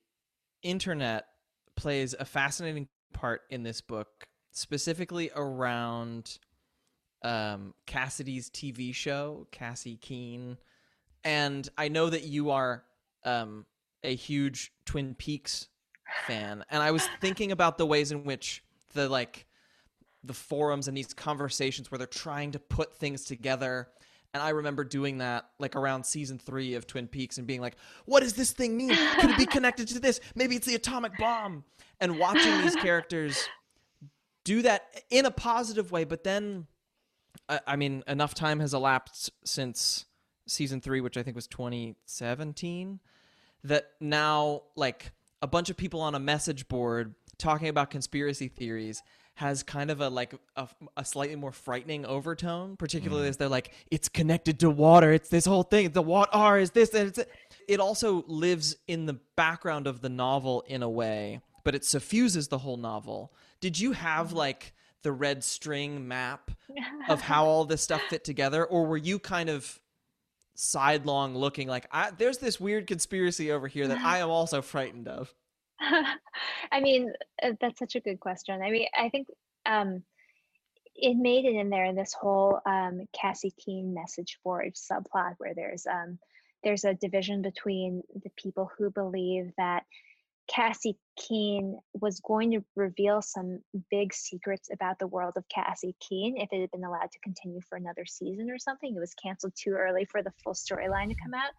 [0.65, 1.27] internet
[1.77, 6.39] plays a fascinating part in this book, specifically around
[7.23, 10.59] um, Cassidy's TV show, Cassie Keen.
[11.23, 12.85] And I know that you are
[13.25, 13.65] um,
[14.03, 15.69] a huge Twin Peaks
[16.27, 19.47] fan, and I was thinking about the ways in which the like
[20.23, 23.89] the forums and these conversations where they're trying to put things together.
[24.35, 27.77] And I remember doing that like around season three of Twin Peaks and being like,
[28.05, 28.95] what does this thing mean?
[29.21, 30.21] Could it be connected to this?
[30.35, 31.65] Maybe it's the atomic bomb.
[32.01, 33.49] And watching these characters
[34.43, 36.03] do that in a positive way.
[36.03, 36.67] But then,
[37.49, 40.05] I, I mean, enough time has elapsed since
[40.49, 42.99] season three, which I think was 2017,
[43.63, 49.03] that now, like, a bunch of people on a message board talking about conspiracy theories
[49.35, 53.31] has kind of a like a, a slightly more frightening overtone particularly mm.
[53.31, 55.13] as they're like it's connected to water.
[55.13, 55.91] It's this whole thing.
[55.91, 57.21] The water is this and it's
[57.67, 62.49] it also lives in the background of the novel in a way but it suffuses
[62.49, 63.33] the whole novel.
[63.61, 64.35] Did you have mm.
[64.35, 66.51] like the red string map
[67.09, 69.81] of how all this stuff fit together or were you kind of
[70.57, 75.09] sidelong looking like I, there's this weird conspiracy over here that i am also frightened
[75.09, 75.35] of
[76.73, 78.63] I mean, uh, that's such a good question.
[78.63, 79.29] I mean, I think
[79.67, 80.03] um,
[80.95, 85.55] it made it in there in this whole um, Cassie Keen message board subplot where
[85.55, 86.19] there's um,
[86.63, 89.85] there's a division between the people who believe that
[90.47, 96.37] Cassie Keen was going to reveal some big secrets about the world of Cassie Keen
[96.37, 98.95] if it had been allowed to continue for another season or something.
[98.95, 101.53] It was canceled too early for the full storyline to come out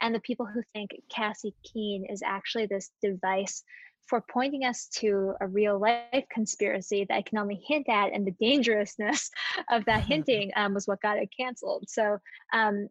[0.00, 3.62] and the people who think Cassie Keen is actually this device
[4.06, 8.26] for pointing us to a real life conspiracy that I can only hint at, and
[8.26, 9.30] the dangerousness
[9.70, 11.84] of that hinting um, was what got it canceled.
[11.88, 12.18] So,
[12.52, 12.88] um,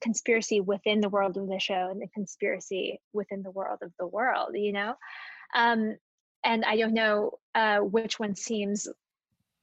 [0.00, 4.08] conspiracy within the world of the show and the conspiracy within the world of the
[4.08, 4.94] world, you know?
[5.54, 5.96] Um,
[6.44, 8.88] and I don't know uh, which one seems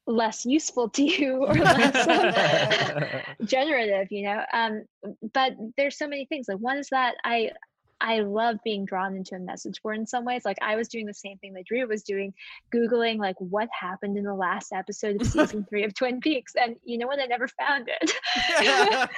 [0.07, 3.03] less useful to you or less um,
[3.45, 4.83] generative you know um
[5.33, 7.49] but there's so many things like one is that i
[8.01, 10.43] I love being drawn into a message board in some ways.
[10.45, 12.33] Like I was doing the same thing that Drew was doing,
[12.73, 16.53] Googling like what happened in the last episode of season three of Twin Peaks.
[16.55, 17.19] And you know what?
[17.19, 19.09] I never found it.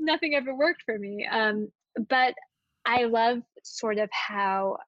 [0.00, 1.26] Nothing ever worked for me.
[1.30, 1.68] Um,
[2.08, 2.34] but
[2.84, 4.78] I love sort of how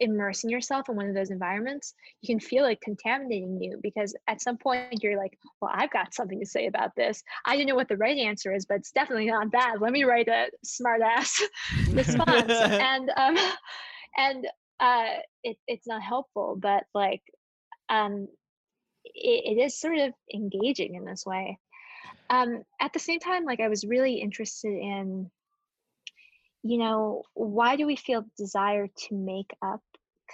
[0.00, 4.40] immersing yourself in one of those environments, you can feel it contaminating you because at
[4.40, 7.22] some point you're like, well, I've got something to say about this.
[7.44, 9.76] I don't know what the right answer is, but it's definitely not that.
[9.80, 11.42] Let me write a smart ass
[11.90, 12.26] response.
[12.50, 13.36] and um
[14.16, 14.46] and
[14.80, 17.22] uh it, it's not helpful, but like
[17.88, 18.28] um
[19.04, 21.58] it, it is sort of engaging in this way.
[22.28, 25.30] Um at the same time, like I was really interested in
[26.70, 29.82] you know, why do we feel desire to make up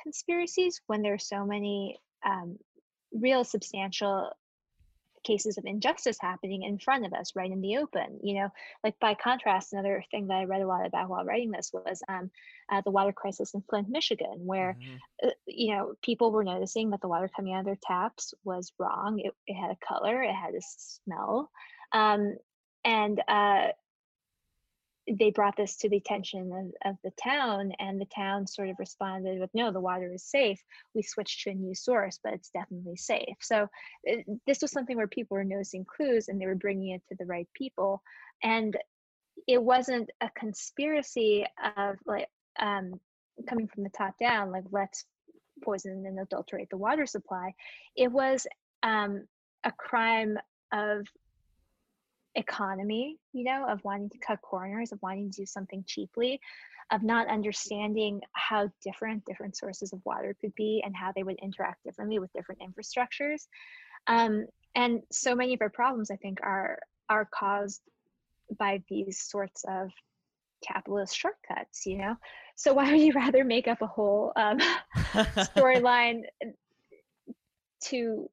[0.02, 2.58] conspiracies when there are so many um,
[3.12, 4.32] real substantial
[5.24, 8.48] cases of injustice happening in front of us right in the open you know
[8.82, 12.02] like by contrast another thing that i read a lot about while writing this was
[12.08, 12.28] um,
[12.72, 15.28] uh, the water crisis in flint michigan where mm-hmm.
[15.28, 18.72] uh, you know people were noticing that the water coming out of their taps was
[18.78, 21.50] wrong it, it had a color it had a smell
[21.92, 22.36] um,
[22.84, 23.68] and uh,
[25.10, 28.76] they brought this to the attention of, of, the town and the town sort of
[28.78, 30.60] responded with no the water is safe.
[30.94, 33.36] We switched to a new source but it's definitely safe.
[33.40, 33.68] So
[34.04, 37.02] it, uh, this was something where people were noticing clues and they were bringing it
[37.08, 38.02] to the right people.
[38.42, 38.76] And
[39.48, 41.46] it wasn't a conspiracy
[41.76, 42.28] of like
[42.60, 43.00] um,
[43.48, 45.04] coming from the top down like let's
[45.64, 47.54] poison and adulterate the water supply.
[47.96, 48.46] It was
[48.82, 49.26] um,
[49.64, 50.38] a crime
[50.72, 51.06] of
[52.34, 56.40] economy, you know, of wanting to cut corners, of wanting to do something cheaply,
[56.90, 61.38] of not understanding how different different sources of water could be and how they would
[61.42, 63.46] interact differently with different infrastructures.
[64.06, 66.78] Um, and so many of our problems, I think, are
[67.08, 67.80] are caused
[68.58, 69.90] by these sorts of
[70.66, 72.16] capitalist shortcuts, you know.
[72.56, 74.58] So why would you rather make up a whole um,
[74.96, 76.22] storyline
[77.84, 78.30] to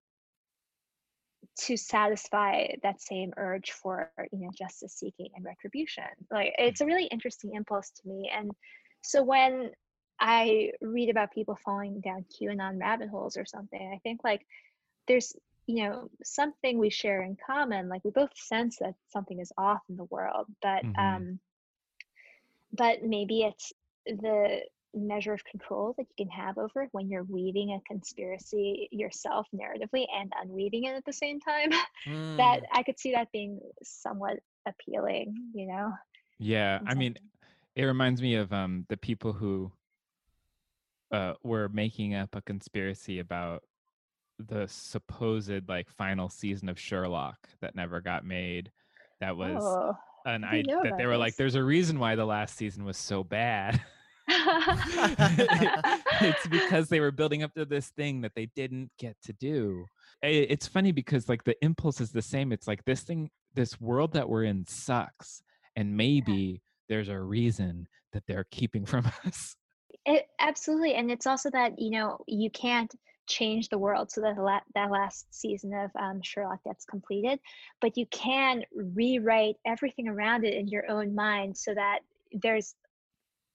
[1.60, 6.86] to satisfy that same urge for you know justice seeking and retribution like it's a
[6.86, 8.52] really interesting impulse to me and
[9.02, 9.70] so when
[10.20, 14.46] i read about people falling down qanon rabbit holes or something i think like
[15.08, 15.34] there's
[15.68, 19.82] you know something we share in common like we both sense that something is off
[19.90, 21.00] in the world but mm-hmm.
[21.00, 21.40] um
[22.72, 23.74] but maybe it's
[24.06, 24.62] the
[24.94, 29.48] measure of control that you can have over it when you're weaving a conspiracy yourself
[29.54, 31.70] narratively and unweaving it at the same time
[32.08, 32.38] mm.
[32.38, 34.38] that i could see that being somewhat
[34.68, 35.92] appealing you know
[36.40, 37.16] yeah i mean
[37.76, 39.72] it reminds me of um the people who
[41.12, 43.64] uh were making up a conspiracy about
[44.40, 48.72] the supposed like final season of sherlock that never got made
[49.20, 49.94] that was oh,
[50.26, 51.20] an I that they were this.
[51.20, 53.82] like there's a reason why the last season was so bad
[56.22, 59.86] it's because they were building up to this thing that they didn't get to do.
[60.22, 62.52] It's funny because like the impulse is the same.
[62.52, 65.42] It's like this thing, this world that we're in sucks,
[65.76, 69.56] and maybe there's a reason that they're keeping from us.
[70.06, 72.94] It absolutely, and it's also that you know you can't
[73.28, 77.40] change the world so that la- that last season of um, Sherlock gets completed,
[77.80, 82.00] but you can rewrite everything around it in your own mind so that
[82.34, 82.76] there's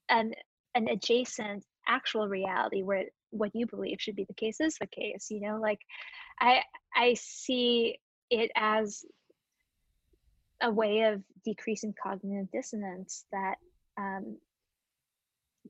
[0.08, 0.34] an
[0.74, 5.26] an adjacent actual reality where what you believe should be the case is the case
[5.30, 5.80] you know like
[6.40, 6.60] i
[6.96, 7.98] i see
[8.30, 9.04] it as
[10.62, 13.56] a way of decreasing cognitive dissonance that
[13.98, 14.36] um,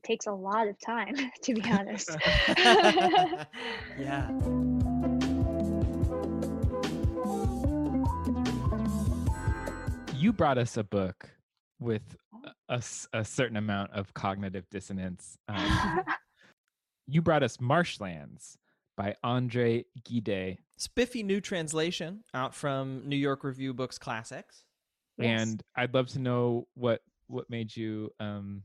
[0.03, 2.09] takes a lot of time to be honest.
[3.97, 4.29] Yeah.
[10.15, 11.29] You brought us a book
[11.79, 12.17] with
[12.69, 12.81] a,
[13.13, 15.37] a certain amount of cognitive dissonance.
[15.47, 16.01] Um,
[17.07, 18.57] you brought us Marshlands
[18.97, 20.57] by Andre Gide.
[20.77, 24.63] Spiffy new translation out from New York Review Books Classics.
[25.17, 25.41] Yes.
[25.41, 28.61] And I'd love to know what what made you um,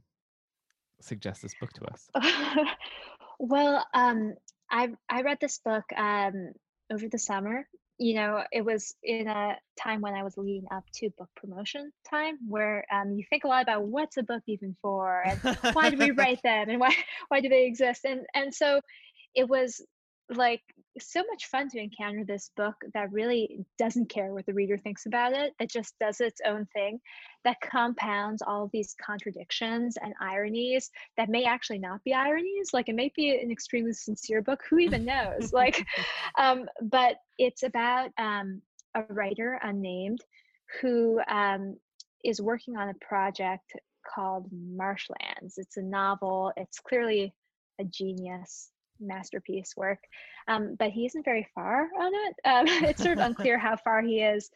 [1.01, 2.67] suggest this book to us.
[3.39, 4.35] well, um,
[4.71, 6.53] I I read this book um,
[6.93, 7.67] over the summer
[8.01, 11.93] you know, it was in a time when I was leading up to book promotion
[12.09, 15.39] time, where um, you think a lot about what's a book even for, and
[15.75, 16.95] why do we write them, and why
[17.29, 18.81] why do they exist, and and so
[19.35, 19.85] it was
[20.31, 20.63] like
[20.99, 25.07] so much fun to encounter this book that really doesn't care what the reader thinks
[25.07, 25.53] about it.
[25.61, 27.01] It just does its own thing
[27.45, 32.71] that compounds all of these contradictions and ironies that may actually not be ironies.
[32.73, 34.61] Like it may be an extremely sincere book.
[34.69, 35.53] Who even knows?
[35.53, 35.85] like,
[36.39, 38.61] um, but it's about um,
[38.95, 40.21] a writer unnamed
[40.81, 41.77] who um,
[42.25, 43.73] is working on a project
[44.07, 45.57] called Marshlands.
[45.57, 46.53] It's a novel.
[46.57, 47.35] It's clearly
[47.81, 48.71] a genius
[49.01, 49.99] masterpiece work,
[50.49, 52.35] um, but he isn't very far on it.
[52.45, 54.51] Um, it's sort of unclear how far he is.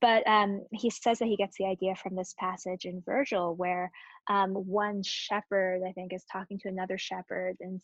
[0.00, 3.90] But um, he says that he gets the idea from this passage in Virgil where
[4.28, 7.80] um, one shepherd, I think, is talking to another shepherd, and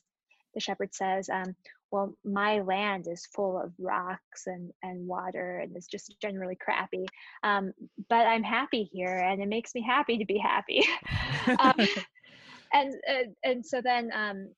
[0.55, 1.55] the shepherd says, um,
[1.91, 7.07] well my land is full of rocks and and water and it's just generally crappy
[7.43, 7.73] um,
[8.09, 10.85] but i'm happy here and it makes me happy to be happy
[11.59, 11.75] um,
[12.73, 14.49] and uh, and so then um,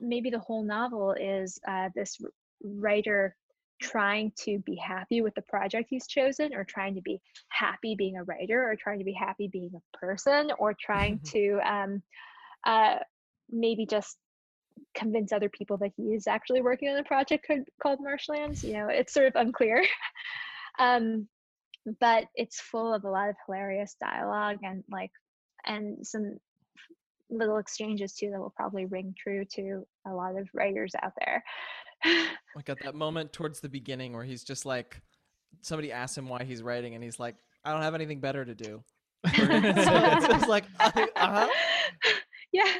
[0.00, 2.18] maybe the whole novel is uh, this
[2.62, 3.36] writer
[3.80, 8.16] trying to be happy with the project he's chosen or trying to be happy being
[8.16, 12.02] a writer or trying to be happy being a person or trying to um,
[12.64, 12.96] uh,
[13.50, 14.16] maybe just
[14.94, 17.50] convince other people that he is actually working on a project
[17.82, 18.62] called Marshlands.
[18.62, 19.84] You know, it's sort of unclear.
[20.78, 21.28] um,
[22.00, 25.12] but it's full of a lot of hilarious dialogue and like
[25.64, 26.38] and some
[27.30, 31.42] little exchanges too that will probably ring true to a lot of writers out there.
[32.04, 35.00] I got that moment towards the beginning where he's just like
[35.62, 38.54] somebody asks him why he's writing and he's like, I don't have anything better to
[38.54, 38.82] do.
[39.26, 41.48] so it's just like uh huh.
[42.52, 42.72] Yeah.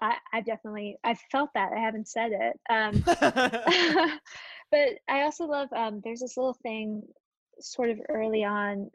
[0.00, 1.72] I, I definitely I've felt that.
[1.72, 2.60] I haven't said it.
[2.68, 3.02] Um,
[4.70, 7.02] but I also love um, there's this little thing
[7.60, 8.90] sort of early on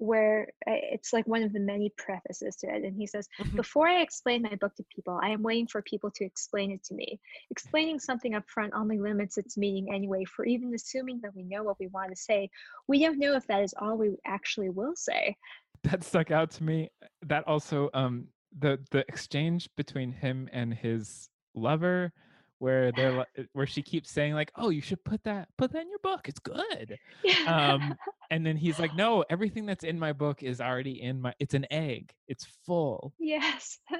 [0.00, 3.56] where it's like one of the many prefaces to it and he says mm-hmm.
[3.56, 6.82] before i explain my book to people i am waiting for people to explain it
[6.84, 7.20] to me.
[7.50, 11.62] Explaining something up front only limits its meaning anyway for even assuming that we know
[11.62, 12.50] what we want to say.
[12.86, 15.36] We don't know if that is all we actually will say.
[15.84, 16.90] That stuck out to me
[17.26, 18.28] that also um
[18.58, 22.12] the the exchange between him and his lover
[22.60, 25.88] where they're where she keeps saying like oh you should put that put that in
[25.88, 26.98] your book it's good.
[27.46, 27.96] Um
[28.30, 31.54] and then he's like no everything that's in my book is already in my it's
[31.54, 33.12] an egg it's full.
[33.18, 33.78] Yes.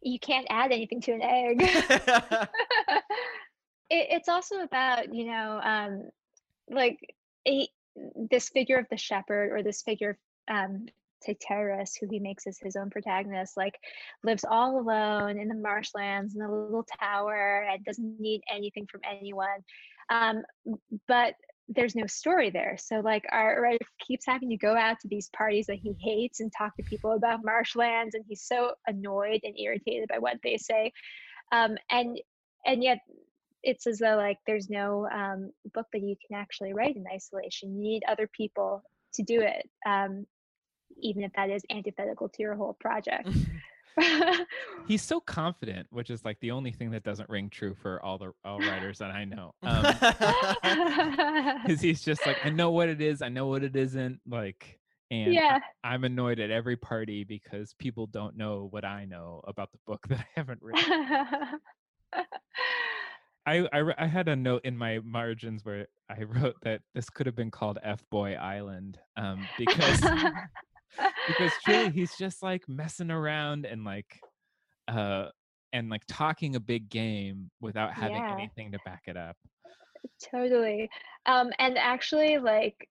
[0.00, 1.60] You can't add anything to an egg.
[3.90, 6.10] It, it's also about you know um
[6.70, 6.98] like
[7.46, 7.68] a,
[8.30, 10.16] this figure of the shepherd or this figure of
[10.54, 10.86] um,
[11.26, 13.74] Tityrus, who he makes as his own protagonist, like
[14.22, 19.00] lives all alone in the marshlands in a little tower and doesn't need anything from
[19.08, 19.64] anyone.
[20.10, 20.42] Um,
[21.06, 21.34] but
[21.68, 22.76] there's no story there.
[22.78, 26.40] So like our writer keeps having to go out to these parties that he hates
[26.40, 30.56] and talk to people about marshlands, and he's so annoyed and irritated by what they
[30.56, 30.92] say.
[31.52, 32.18] Um, and
[32.66, 32.98] and yet
[33.62, 37.76] it's as though like there's no um, book that you can actually write in isolation.
[37.76, 38.82] You need other people
[39.14, 39.68] to do it.
[39.86, 40.26] Um,
[41.00, 43.28] even if that is antithetical to your whole project.
[44.86, 48.18] He's so confident, which is like the only thing that doesn't ring true for all
[48.18, 49.54] the all writers that I know.
[49.60, 54.20] Because um, he's just like, I know what it is, I know what it isn't.
[54.26, 54.78] Like,
[55.10, 55.58] and yeah.
[55.82, 59.78] I, I'm annoyed at every party because people don't know what I know about the
[59.86, 60.84] book that I haven't written.
[63.46, 67.24] I, I, I had a note in my margins where I wrote that this could
[67.24, 70.02] have been called F Boy Island um, because
[71.26, 74.20] because truly he's just like messing around and like
[74.88, 75.26] uh
[75.72, 78.32] and like talking a big game without having yeah.
[78.32, 79.36] anything to back it up.
[80.30, 80.88] Totally.
[81.26, 82.88] Um and actually like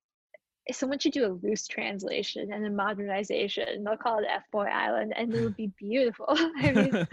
[0.72, 5.34] someone should do a loose translation and a modernization they'll call it f-boy island and
[5.34, 6.28] it would be beautiful.
[6.58, 7.08] I mean,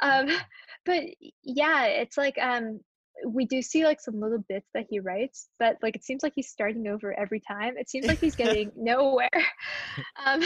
[0.00, 0.28] um
[0.84, 1.04] but
[1.42, 2.80] yeah it's like um
[3.26, 6.32] we do see like some little bits that he writes, but like it seems like
[6.34, 7.76] he's starting over every time.
[7.76, 9.28] It seems like he's getting nowhere.
[10.26, 10.42] Um,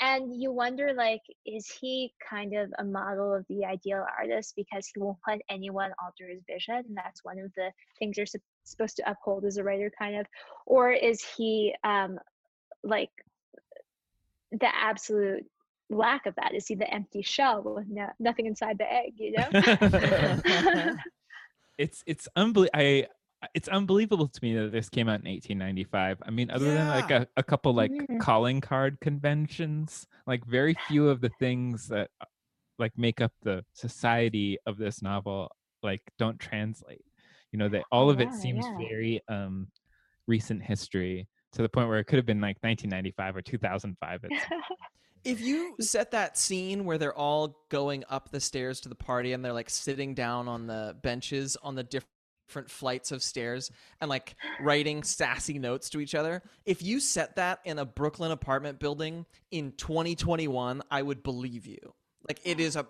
[0.00, 4.86] and you wonder like is he kind of a model of the ideal artist because
[4.86, 8.38] he won't let anyone alter his vision and that's one of the things you're su-
[8.64, 10.26] supposed to uphold as a writer kind of
[10.66, 12.18] or is he um
[12.84, 13.10] like
[14.52, 15.44] the absolute
[15.88, 19.32] lack of that is he the empty shell with no, nothing inside the egg you
[19.32, 20.96] know
[21.78, 22.78] it's it's unbelievable.
[22.78, 23.06] I
[23.54, 26.22] it's unbelievable to me that this came out in 1895.
[26.24, 26.74] I mean, other yeah.
[26.74, 28.20] than like a, a couple like mm.
[28.20, 32.26] calling card conventions, like very few of the things that uh,
[32.78, 35.50] like make up the society of this novel
[35.82, 37.04] like don't translate.
[37.52, 38.78] You know, that all of yeah, it seems yeah.
[38.78, 39.68] very um
[40.26, 44.24] recent history to the point where it could have been like 1995 or 2005.
[45.24, 49.32] if you set that scene where they're all going up the stairs to the party
[49.32, 54.08] and they're like sitting down on the benches on the different flights of stairs and
[54.08, 56.42] like writing sassy notes to each other.
[56.64, 61.94] If you set that in a Brooklyn apartment building in 2021, I would believe you.
[62.28, 62.86] Like it is a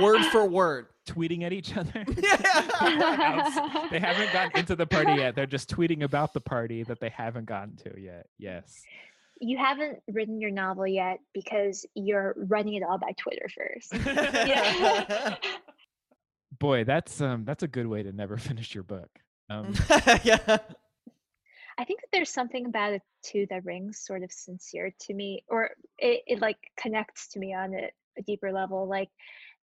[0.00, 0.86] word for word.
[1.06, 2.04] Tweeting at each other.
[2.16, 3.86] Yeah.
[3.90, 5.34] they haven't gotten into the party yet.
[5.34, 8.26] They're just tweeting about the party that they haven't gotten to yet.
[8.38, 8.82] Yes.
[9.40, 13.92] You haven't written your novel yet because you're running it all by Twitter first.
[16.58, 19.08] Boy, that's um that's a good way to never finish your book.
[19.48, 19.74] Um,
[20.22, 20.58] yeah.
[21.78, 25.42] I think that there's something about it too that rings sort of sincere to me,
[25.48, 28.86] or it, it like connects to me on a, a deeper level.
[28.86, 29.08] Like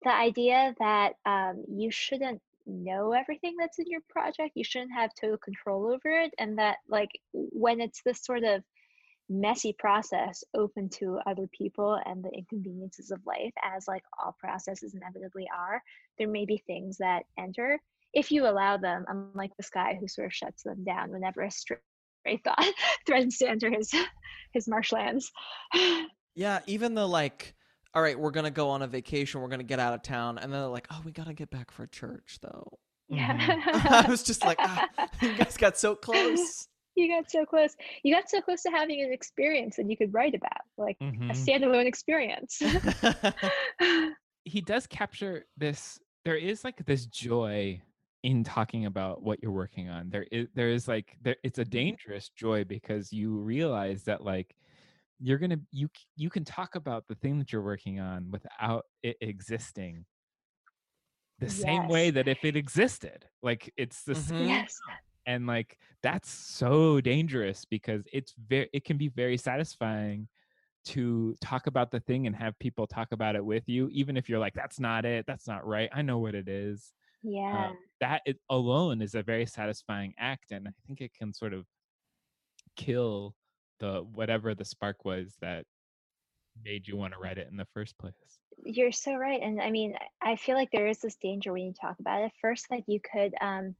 [0.03, 5.11] the idea that um, you shouldn't know everything that's in your project, you shouldn't have
[5.19, 8.63] total control over it, and that like when it's this sort of
[9.29, 14.93] messy process open to other people and the inconveniences of life, as like all processes
[14.93, 15.81] inevitably are,
[16.17, 17.79] there may be things that enter
[18.15, 21.51] if you allow them, unlike this guy who sort of shuts them down whenever a
[21.51, 21.77] stray
[22.43, 22.65] thought
[23.05, 23.93] threatens to enter his
[24.53, 25.31] his marshlands.
[26.37, 27.55] Yeah, even the like,
[27.93, 30.51] all right, we're gonna go on a vacation, we're gonna get out of town, and
[30.51, 32.77] then they're like, oh, we gotta get back for church though.
[33.07, 33.37] Yeah,
[34.05, 34.85] I was just like, ah,
[35.21, 36.67] you guys got so close.
[36.95, 37.75] You got so close.
[38.03, 41.29] You got so close to having an experience that you could write about, like mhm.
[41.29, 42.61] a standalone experience.
[44.45, 47.81] he does capture this there is like this joy
[48.23, 51.65] in talking about what you're working on there is there is like there it's a
[51.65, 54.55] dangerous joy because you realize that like
[55.19, 59.17] you're gonna you you can talk about the thing that you're working on without it
[59.21, 60.05] existing
[61.39, 64.29] the same way that if it existed like it's the Mhm.
[64.29, 64.79] same yes.
[65.25, 70.27] And like that's so dangerous because it's very it can be very satisfying
[70.85, 74.29] to talk about the thing and have people talk about it with you even if
[74.29, 77.69] you're like that's not it that's not right i know what it is Yeah.
[77.69, 81.53] um, that it alone is a very satisfying act and i think it can sort
[81.53, 81.65] of
[82.75, 83.35] kill
[83.79, 85.65] the whatever the spark was that
[86.63, 88.13] made you want to write it in the first place
[88.63, 89.41] You're so right.
[89.41, 92.31] And I mean, I feel like there is this danger when you talk about it.
[92.41, 93.75] First, that you could um,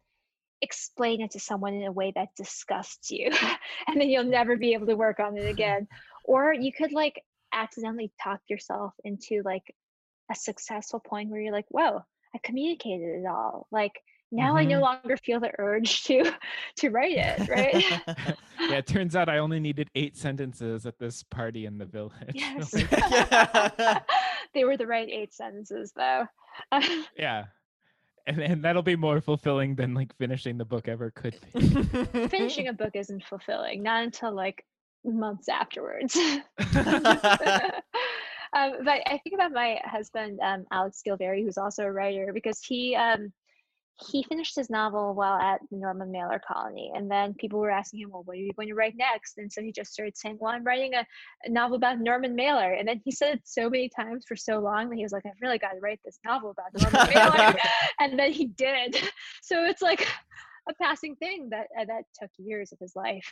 [0.61, 3.29] explain it to someone in a way that disgusts you,
[3.87, 5.87] and then you'll never be able to work on it again.
[6.23, 7.21] Or you could like
[7.53, 9.63] accidentally talk yourself into like
[10.31, 12.01] a successful point where you're like, whoa,
[12.33, 13.67] I communicated it all.
[13.71, 13.93] Like
[14.31, 14.81] now I no Mhm.
[14.81, 16.23] longer feel the urge to
[16.77, 17.83] to write it, right?
[18.69, 22.33] yeah it turns out i only needed eight sentences at this party in the village
[22.33, 22.71] yes.
[24.53, 26.25] They were the right eight sentences though.
[27.17, 27.45] yeah
[28.27, 31.61] and, and that'll be more fulfilling than like finishing the book ever could be.
[32.27, 34.65] Finishing a book isn't fulfilling not until like
[35.03, 36.17] months afterwards.
[38.53, 42.61] Um, but i think about my husband um, alex gilvarry who's also a writer because
[42.63, 43.33] he um,
[43.97, 48.01] he finished his novel while at the norman mailer colony and then people were asking
[48.01, 49.37] him well what are you going to write next?
[49.37, 51.05] And so he just started saying well i'm writing a,
[51.45, 52.73] a novel about norman mailer.
[52.73, 55.25] And then he said it so many times for so long that he was like
[55.25, 57.55] i've really got to write this novel about norman mailer.
[57.99, 58.97] And then he did.
[59.41, 60.07] So it's like
[60.67, 63.31] a passing thing that that took years of his life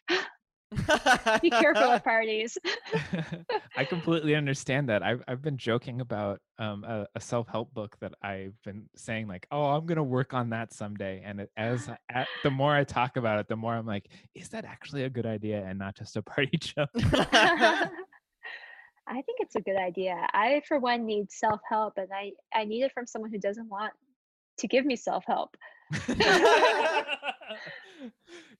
[1.41, 2.57] be careful at parties
[3.78, 5.03] I completely understand that.
[5.03, 9.28] I've I've been joking about um, a, a self help book that I've been saying
[9.28, 11.21] like, oh, I'm gonna work on that someday.
[11.26, 14.49] And it, as at, the more I talk about it, the more I'm like, is
[14.49, 16.89] that actually a good idea and not just a party joke?
[19.05, 22.84] i think it's a good idea i for one need self-help and i i need
[22.84, 23.91] it from someone who doesn't want
[24.57, 25.57] to give me self-help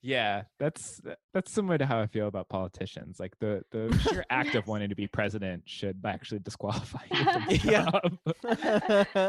[0.04, 3.20] yeah, that's uh, that's similar to how I feel about politicians.
[3.20, 7.45] Like the the sheer act of wanting to be president should actually disqualify you from
[7.47, 7.89] the Yeah.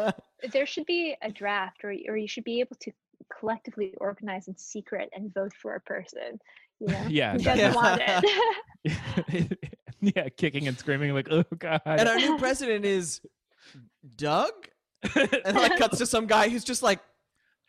[0.05, 0.15] job.
[0.53, 2.93] there should be a draft or, or you should be able to
[3.39, 6.39] collectively organize in secret and vote for a person
[6.81, 9.59] you know yeah, who want it
[10.01, 11.81] yeah, kicking and screaming like, oh god.
[11.87, 13.21] and our new president is
[14.17, 14.53] Doug,
[15.15, 17.01] and like cuts to some guy who's just like,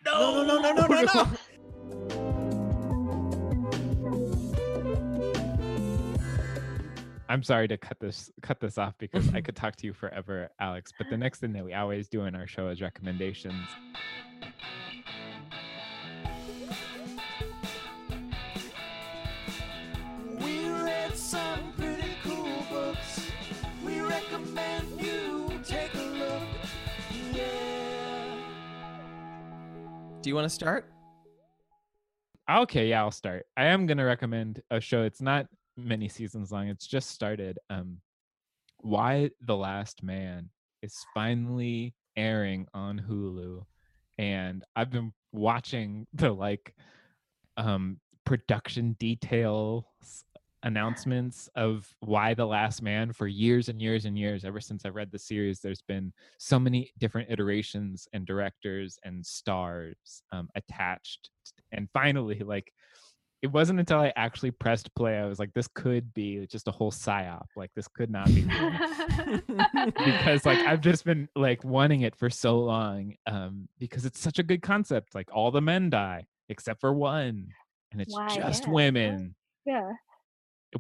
[0.06, 1.32] no, no, no, no, no, no, no.
[7.28, 10.50] I'm sorry to cut this cut this off because I could talk to you forever,
[10.60, 10.92] Alex.
[10.98, 13.68] But the next thing that we always do in our show is recommendations.
[20.40, 23.32] We read some pretty cool books.
[23.84, 26.44] We recommend you take a look.
[27.34, 28.38] Yeah.
[30.22, 30.92] Do you want to start?
[32.48, 33.48] Okay, yeah, I'll start.
[33.58, 35.02] I am gonna recommend a show.
[35.02, 35.48] It's not
[35.78, 36.68] many seasons long.
[36.68, 37.60] It's just started.
[37.70, 37.98] Um,
[38.82, 40.50] Y the Last Man
[40.82, 43.64] is finally airing on Hulu,
[44.18, 46.76] and I've been watching the like
[47.58, 49.86] um production details
[50.66, 54.90] announcements of Y the last man for years and years and years ever since i
[54.90, 61.30] read the series there's been so many different iterations and directors and stars um, attached
[61.72, 62.74] and finally like
[63.42, 66.72] it wasn't until i actually pressed play i was like this could be just a
[66.72, 68.42] whole psyop like this could not be
[70.06, 74.40] because like I've just been like wanting it for so long um because it's such
[74.40, 77.50] a good concept like all the men die except for one
[77.92, 79.36] and it's Why, just women.
[79.66, 79.92] Yeah.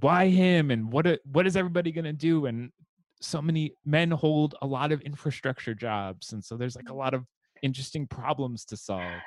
[0.02, 2.72] why him and what a, what is everybody going to do and
[3.22, 7.14] so many men hold a lot of infrastructure jobs and so there's like a lot
[7.14, 7.26] of
[7.64, 9.22] interesting problems to solve.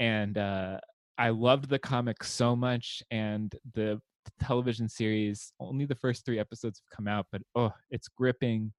[0.00, 0.78] And uh
[1.18, 4.00] I loved the comic so much and the
[4.40, 8.72] television series only the first 3 episodes have come out but oh it's gripping.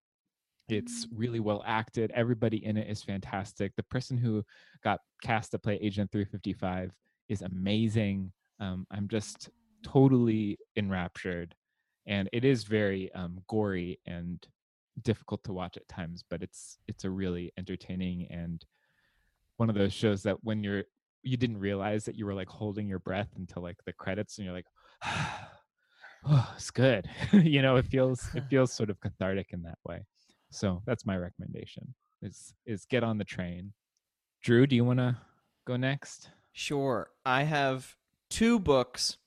[0.69, 2.11] It's really well acted.
[2.13, 3.75] Everybody in it is fantastic.
[3.75, 4.43] The person who
[4.83, 6.91] got cast to play agent 355
[7.27, 8.31] is amazing.
[8.59, 9.49] Um, i'm just
[9.83, 11.55] totally enraptured
[12.05, 14.45] and it is very um, gory and
[15.01, 18.65] difficult to watch at times but it's it's a really entertaining and
[19.55, 20.83] one of those shows that when you're
[21.23, 24.45] you didn't realize that you were like holding your breath until like the credits and
[24.45, 24.67] you're like
[26.25, 30.01] oh it's good you know it feels it feels sort of cathartic in that way
[30.51, 33.73] so that's my recommendation is is get on the train
[34.43, 35.15] drew do you want to
[35.65, 37.09] go next Sure.
[37.25, 37.95] I have
[38.29, 39.17] two books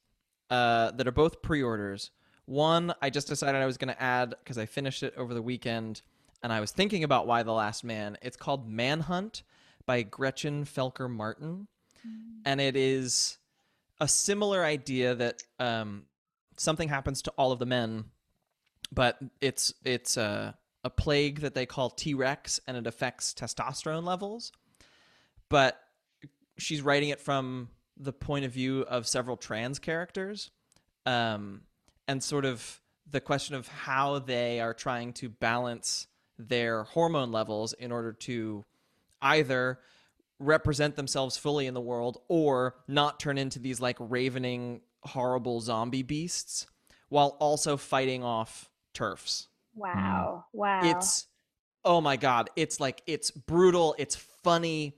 [0.50, 2.10] uh, that are both pre orders.
[2.44, 5.40] One, I just decided I was going to add because I finished it over the
[5.40, 6.02] weekend
[6.42, 8.18] and I was thinking about Y the Last Man.
[8.20, 9.44] It's called Manhunt
[9.86, 11.68] by Gretchen Felker Martin.
[12.44, 13.38] And it is
[14.00, 16.04] a similar idea that um,
[16.56, 18.04] something happens to all of the men,
[18.90, 24.04] but it's, it's a, a plague that they call T Rex and it affects testosterone
[24.04, 24.52] levels.
[25.48, 25.78] But
[26.58, 30.50] she's writing it from the point of view of several trans characters
[31.06, 31.62] um,
[32.08, 32.80] and sort of
[33.10, 36.06] the question of how they are trying to balance
[36.38, 38.64] their hormone levels in order to
[39.20, 39.78] either
[40.42, 46.02] represent themselves fully in the world or not turn into these like ravening horrible zombie
[46.02, 46.66] beasts
[47.08, 50.44] while also fighting off turfs Wow.
[50.52, 50.80] Wow.
[50.84, 51.26] it's
[51.84, 54.96] oh my god it's like it's brutal it's funny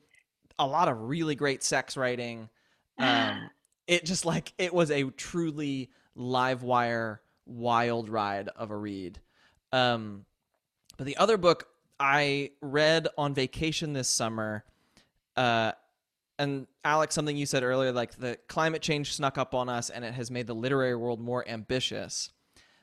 [0.58, 2.48] a lot of really great sex writing
[2.98, 3.50] um
[3.86, 9.18] it just like it was a truly live wire wild ride of a read
[9.72, 10.24] um
[10.96, 11.68] but the other book
[12.00, 14.64] i read on vacation this summer
[15.36, 15.72] uh
[16.38, 20.04] and alex something you said earlier like the climate change snuck up on us and
[20.04, 22.30] it has made the literary world more ambitious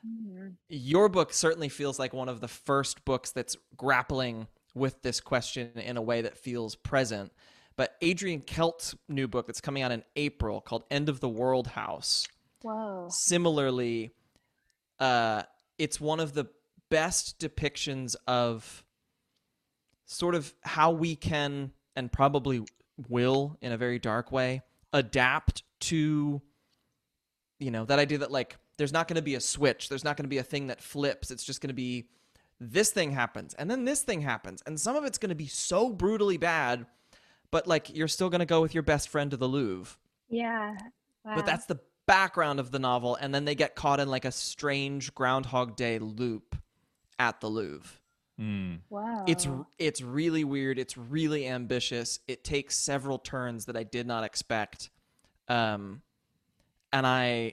[0.04, 0.56] Mhm.
[0.68, 5.70] your book certainly feels like one of the first books that's grappling with this question
[5.78, 7.30] in a way that feels present.
[7.76, 11.68] But Adrienne Celt's new book that's coming out in April called End of the World
[11.68, 12.26] House,
[13.10, 14.10] similarly,
[14.98, 15.44] uh,
[15.78, 16.46] it's one of the
[16.90, 18.82] best depictions of
[20.06, 22.62] sort of how we can and probably
[23.08, 24.62] will in a very dark way
[24.92, 26.40] adapt to
[27.58, 30.16] you know that idea that like there's not going to be a switch there's not
[30.16, 32.06] going to be a thing that flips it's just going to be
[32.60, 35.46] this thing happens and then this thing happens and some of it's going to be
[35.46, 36.86] so brutally bad
[37.50, 39.96] but like you're still going to go with your best friend to the louvre
[40.28, 40.76] Yeah.
[41.24, 41.36] Wow.
[41.36, 44.32] but that's the background of the novel and then they get caught in like a
[44.32, 46.56] strange groundhog day loop
[47.18, 47.90] at the louvre
[48.40, 48.80] Mm.
[48.88, 49.24] wow.
[49.28, 49.46] it's
[49.78, 54.88] it's really weird it's really ambitious it takes several turns that i did not expect
[55.48, 56.00] um
[56.94, 57.52] and i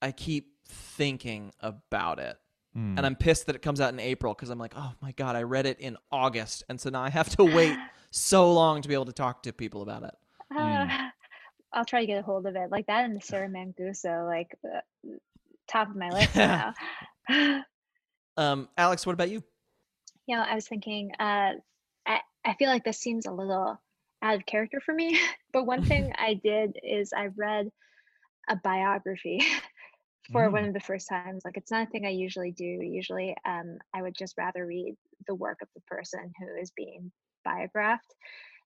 [0.00, 2.38] i keep thinking about it
[2.76, 2.98] Mm.
[2.98, 5.34] and i'm pissed that it comes out in april because i'm like oh my god
[5.34, 7.76] i read it in august and so now i have to wait
[8.10, 10.14] so long to be able to talk to people about it
[10.52, 11.10] Ah,
[11.72, 12.70] I'll try to get a hold of it.
[12.70, 14.80] Like that and the Sarah Manguso, like uh,
[15.68, 16.72] top of my list Yeah.
[17.28, 17.64] now.
[18.36, 19.42] um alex what about you
[20.26, 21.52] you know, I was thinking, uh,
[22.06, 23.80] I, I feel like this seems a little
[24.22, 25.18] out of character for me.
[25.52, 27.68] but one thing I did is I read
[28.48, 29.42] a biography
[30.32, 31.42] for one of the first times.
[31.44, 32.64] Like it's not a thing I usually do.
[32.64, 34.96] Usually, um, I would just rather read
[35.26, 37.10] the work of the person who is being
[37.44, 38.14] biographed.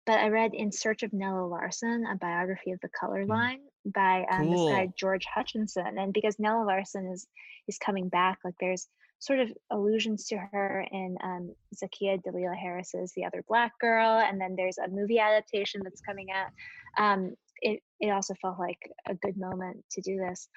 [0.06, 4.24] But I read In Search of Nella Larsen, a biography of the color line by
[4.30, 5.98] um, this guy George Hutchinson.
[5.98, 7.26] And because Nella Larsen is
[7.68, 8.88] is coming back, like there's
[9.20, 14.40] sort of allusions to her in um, Zakiya Dalila Harris's The Other Black Girl, and
[14.40, 16.50] then there's a movie adaptation that's coming out.
[16.98, 20.48] Um, it it also felt like a good moment to do this,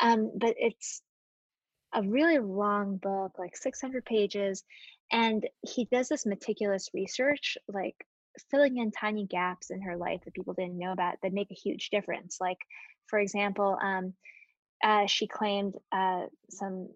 [0.00, 1.02] um, but it's
[1.94, 4.62] a really long book, like 600 pages,
[5.10, 7.96] and he does this meticulous research, like
[8.50, 11.54] filling in tiny gaps in her life that people didn't know about that make a
[11.54, 12.38] huge difference.
[12.40, 12.58] Like,
[13.06, 14.14] for example, um,
[14.82, 16.88] uh, she claimed uh, some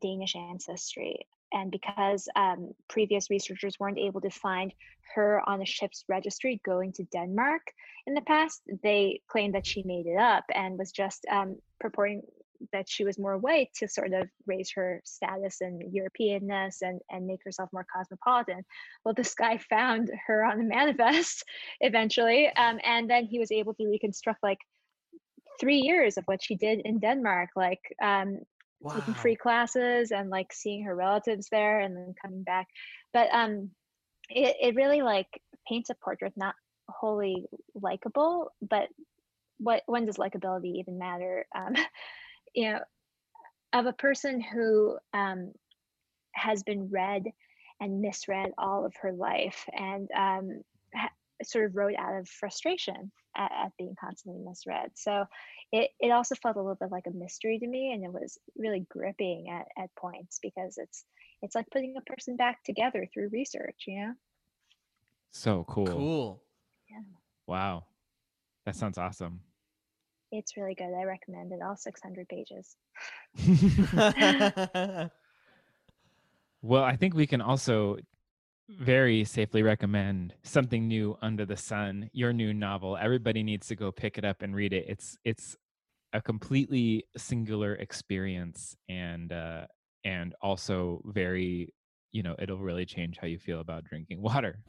[0.00, 1.26] Danish ancestry.
[1.52, 4.74] And because um, previous researchers weren't able to find
[5.14, 7.62] her on a ship's registry going to Denmark
[8.06, 12.22] in the past, they claimed that she made it up and was just um, purporting
[12.72, 17.26] that she was more white to sort of raise her status and Europeanness and, and
[17.26, 18.64] make herself more cosmopolitan.
[19.04, 21.44] Well, this guy found her on the manifest
[21.80, 24.58] eventually, um, and then he was able to reconstruct like
[25.60, 28.40] three years of what she did in Denmark, like um,
[28.92, 32.66] taking free classes and like seeing her relatives there and then coming back.
[33.12, 33.70] But um,
[34.28, 35.28] it, it really like
[35.68, 36.54] paints a portrait not
[36.88, 38.88] wholly likable, but
[39.58, 41.46] what when does likability even matter?
[41.54, 41.74] Um,
[42.54, 42.80] you know,
[43.72, 45.52] of a person who um,
[46.34, 47.24] has been read
[47.80, 50.62] and misread all of her life and um,
[51.46, 54.90] sort of wrote out of frustration at, at being constantly misread.
[54.94, 55.24] So
[55.72, 58.38] it, it also felt a little bit like a mystery to me and it was
[58.56, 61.04] really gripping at, at points because it's
[61.42, 64.12] it's like putting a person back together through research, you know?
[65.30, 65.86] So cool.
[65.86, 66.42] Cool.
[66.90, 67.02] Yeah.
[67.46, 67.84] Wow.
[68.64, 69.40] That sounds awesome.
[70.32, 70.94] It's really good.
[70.98, 71.60] I recommend it.
[71.62, 72.76] All 600 pages.
[76.64, 77.98] Well, I think we can also
[78.68, 82.96] very safely recommend something new under the sun, your new novel.
[82.96, 84.86] Everybody needs to go pick it up and read it.
[84.88, 85.56] It's it's
[86.12, 89.66] a completely singular experience and uh
[90.04, 91.72] and also very
[92.14, 94.60] you know, it'll really change how you feel about drinking water.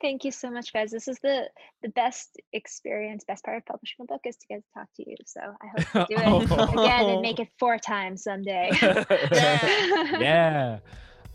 [0.00, 0.90] Thank you so much, guys.
[0.90, 1.50] This is the
[1.82, 5.04] the best experience, best part of publishing a book is to get to talk to
[5.06, 5.16] you.
[5.26, 8.70] So I hope to do it again and make it four times someday.
[8.80, 10.78] yeah.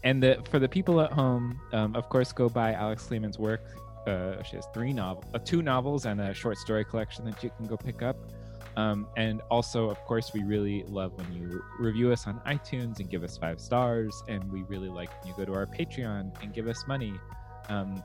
[0.04, 3.62] And the, for the people at home, um, of course, go buy Alex Kleeman's work.
[4.08, 7.52] Uh, she has three novel, uh, two novels, and a short story collection that you
[7.56, 8.18] can go pick up.
[8.78, 13.10] Um, and also, of course, we really love when you review us on iTunes and
[13.10, 14.24] give us five stars.
[14.28, 17.14] And we really like when you go to our Patreon and give us money.
[17.70, 18.04] Um,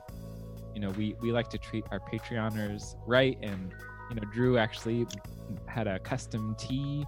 [0.75, 3.37] you know, we we like to treat our Patreoners right.
[3.41, 3.73] And
[4.09, 5.07] you know, Drew actually
[5.67, 7.05] had a custom tea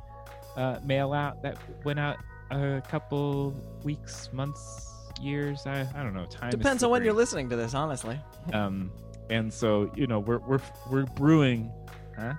[0.56, 2.18] uh, mail out that went out
[2.52, 5.66] a couple weeks, months, years.
[5.66, 6.26] I, I don't know.
[6.26, 8.20] Time Depends on when you're listening to this, honestly.
[8.54, 8.92] Um,
[9.30, 11.72] and so you know we're we're we're brewing,
[12.18, 12.34] huh?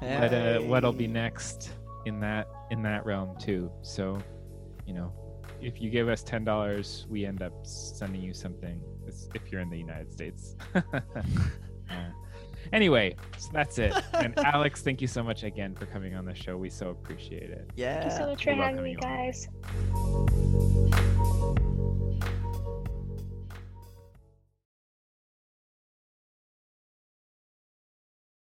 [0.00, 1.70] What uh, what'll be next
[2.06, 3.70] in that in that realm too.
[3.82, 4.18] So,
[4.86, 5.12] you know,
[5.60, 8.80] if you give us ten dollars, we end up sending you something.
[9.34, 10.56] If you're in the United States.
[11.90, 12.08] Uh,
[12.72, 13.94] anyway, so that's it.
[14.14, 16.56] And Alex, thank you so much again for coming on the show.
[16.56, 17.70] We so appreciate it.
[17.74, 18.00] Yeah.
[18.00, 19.32] Thank you so much for having me, having you
[20.96, 21.16] guys.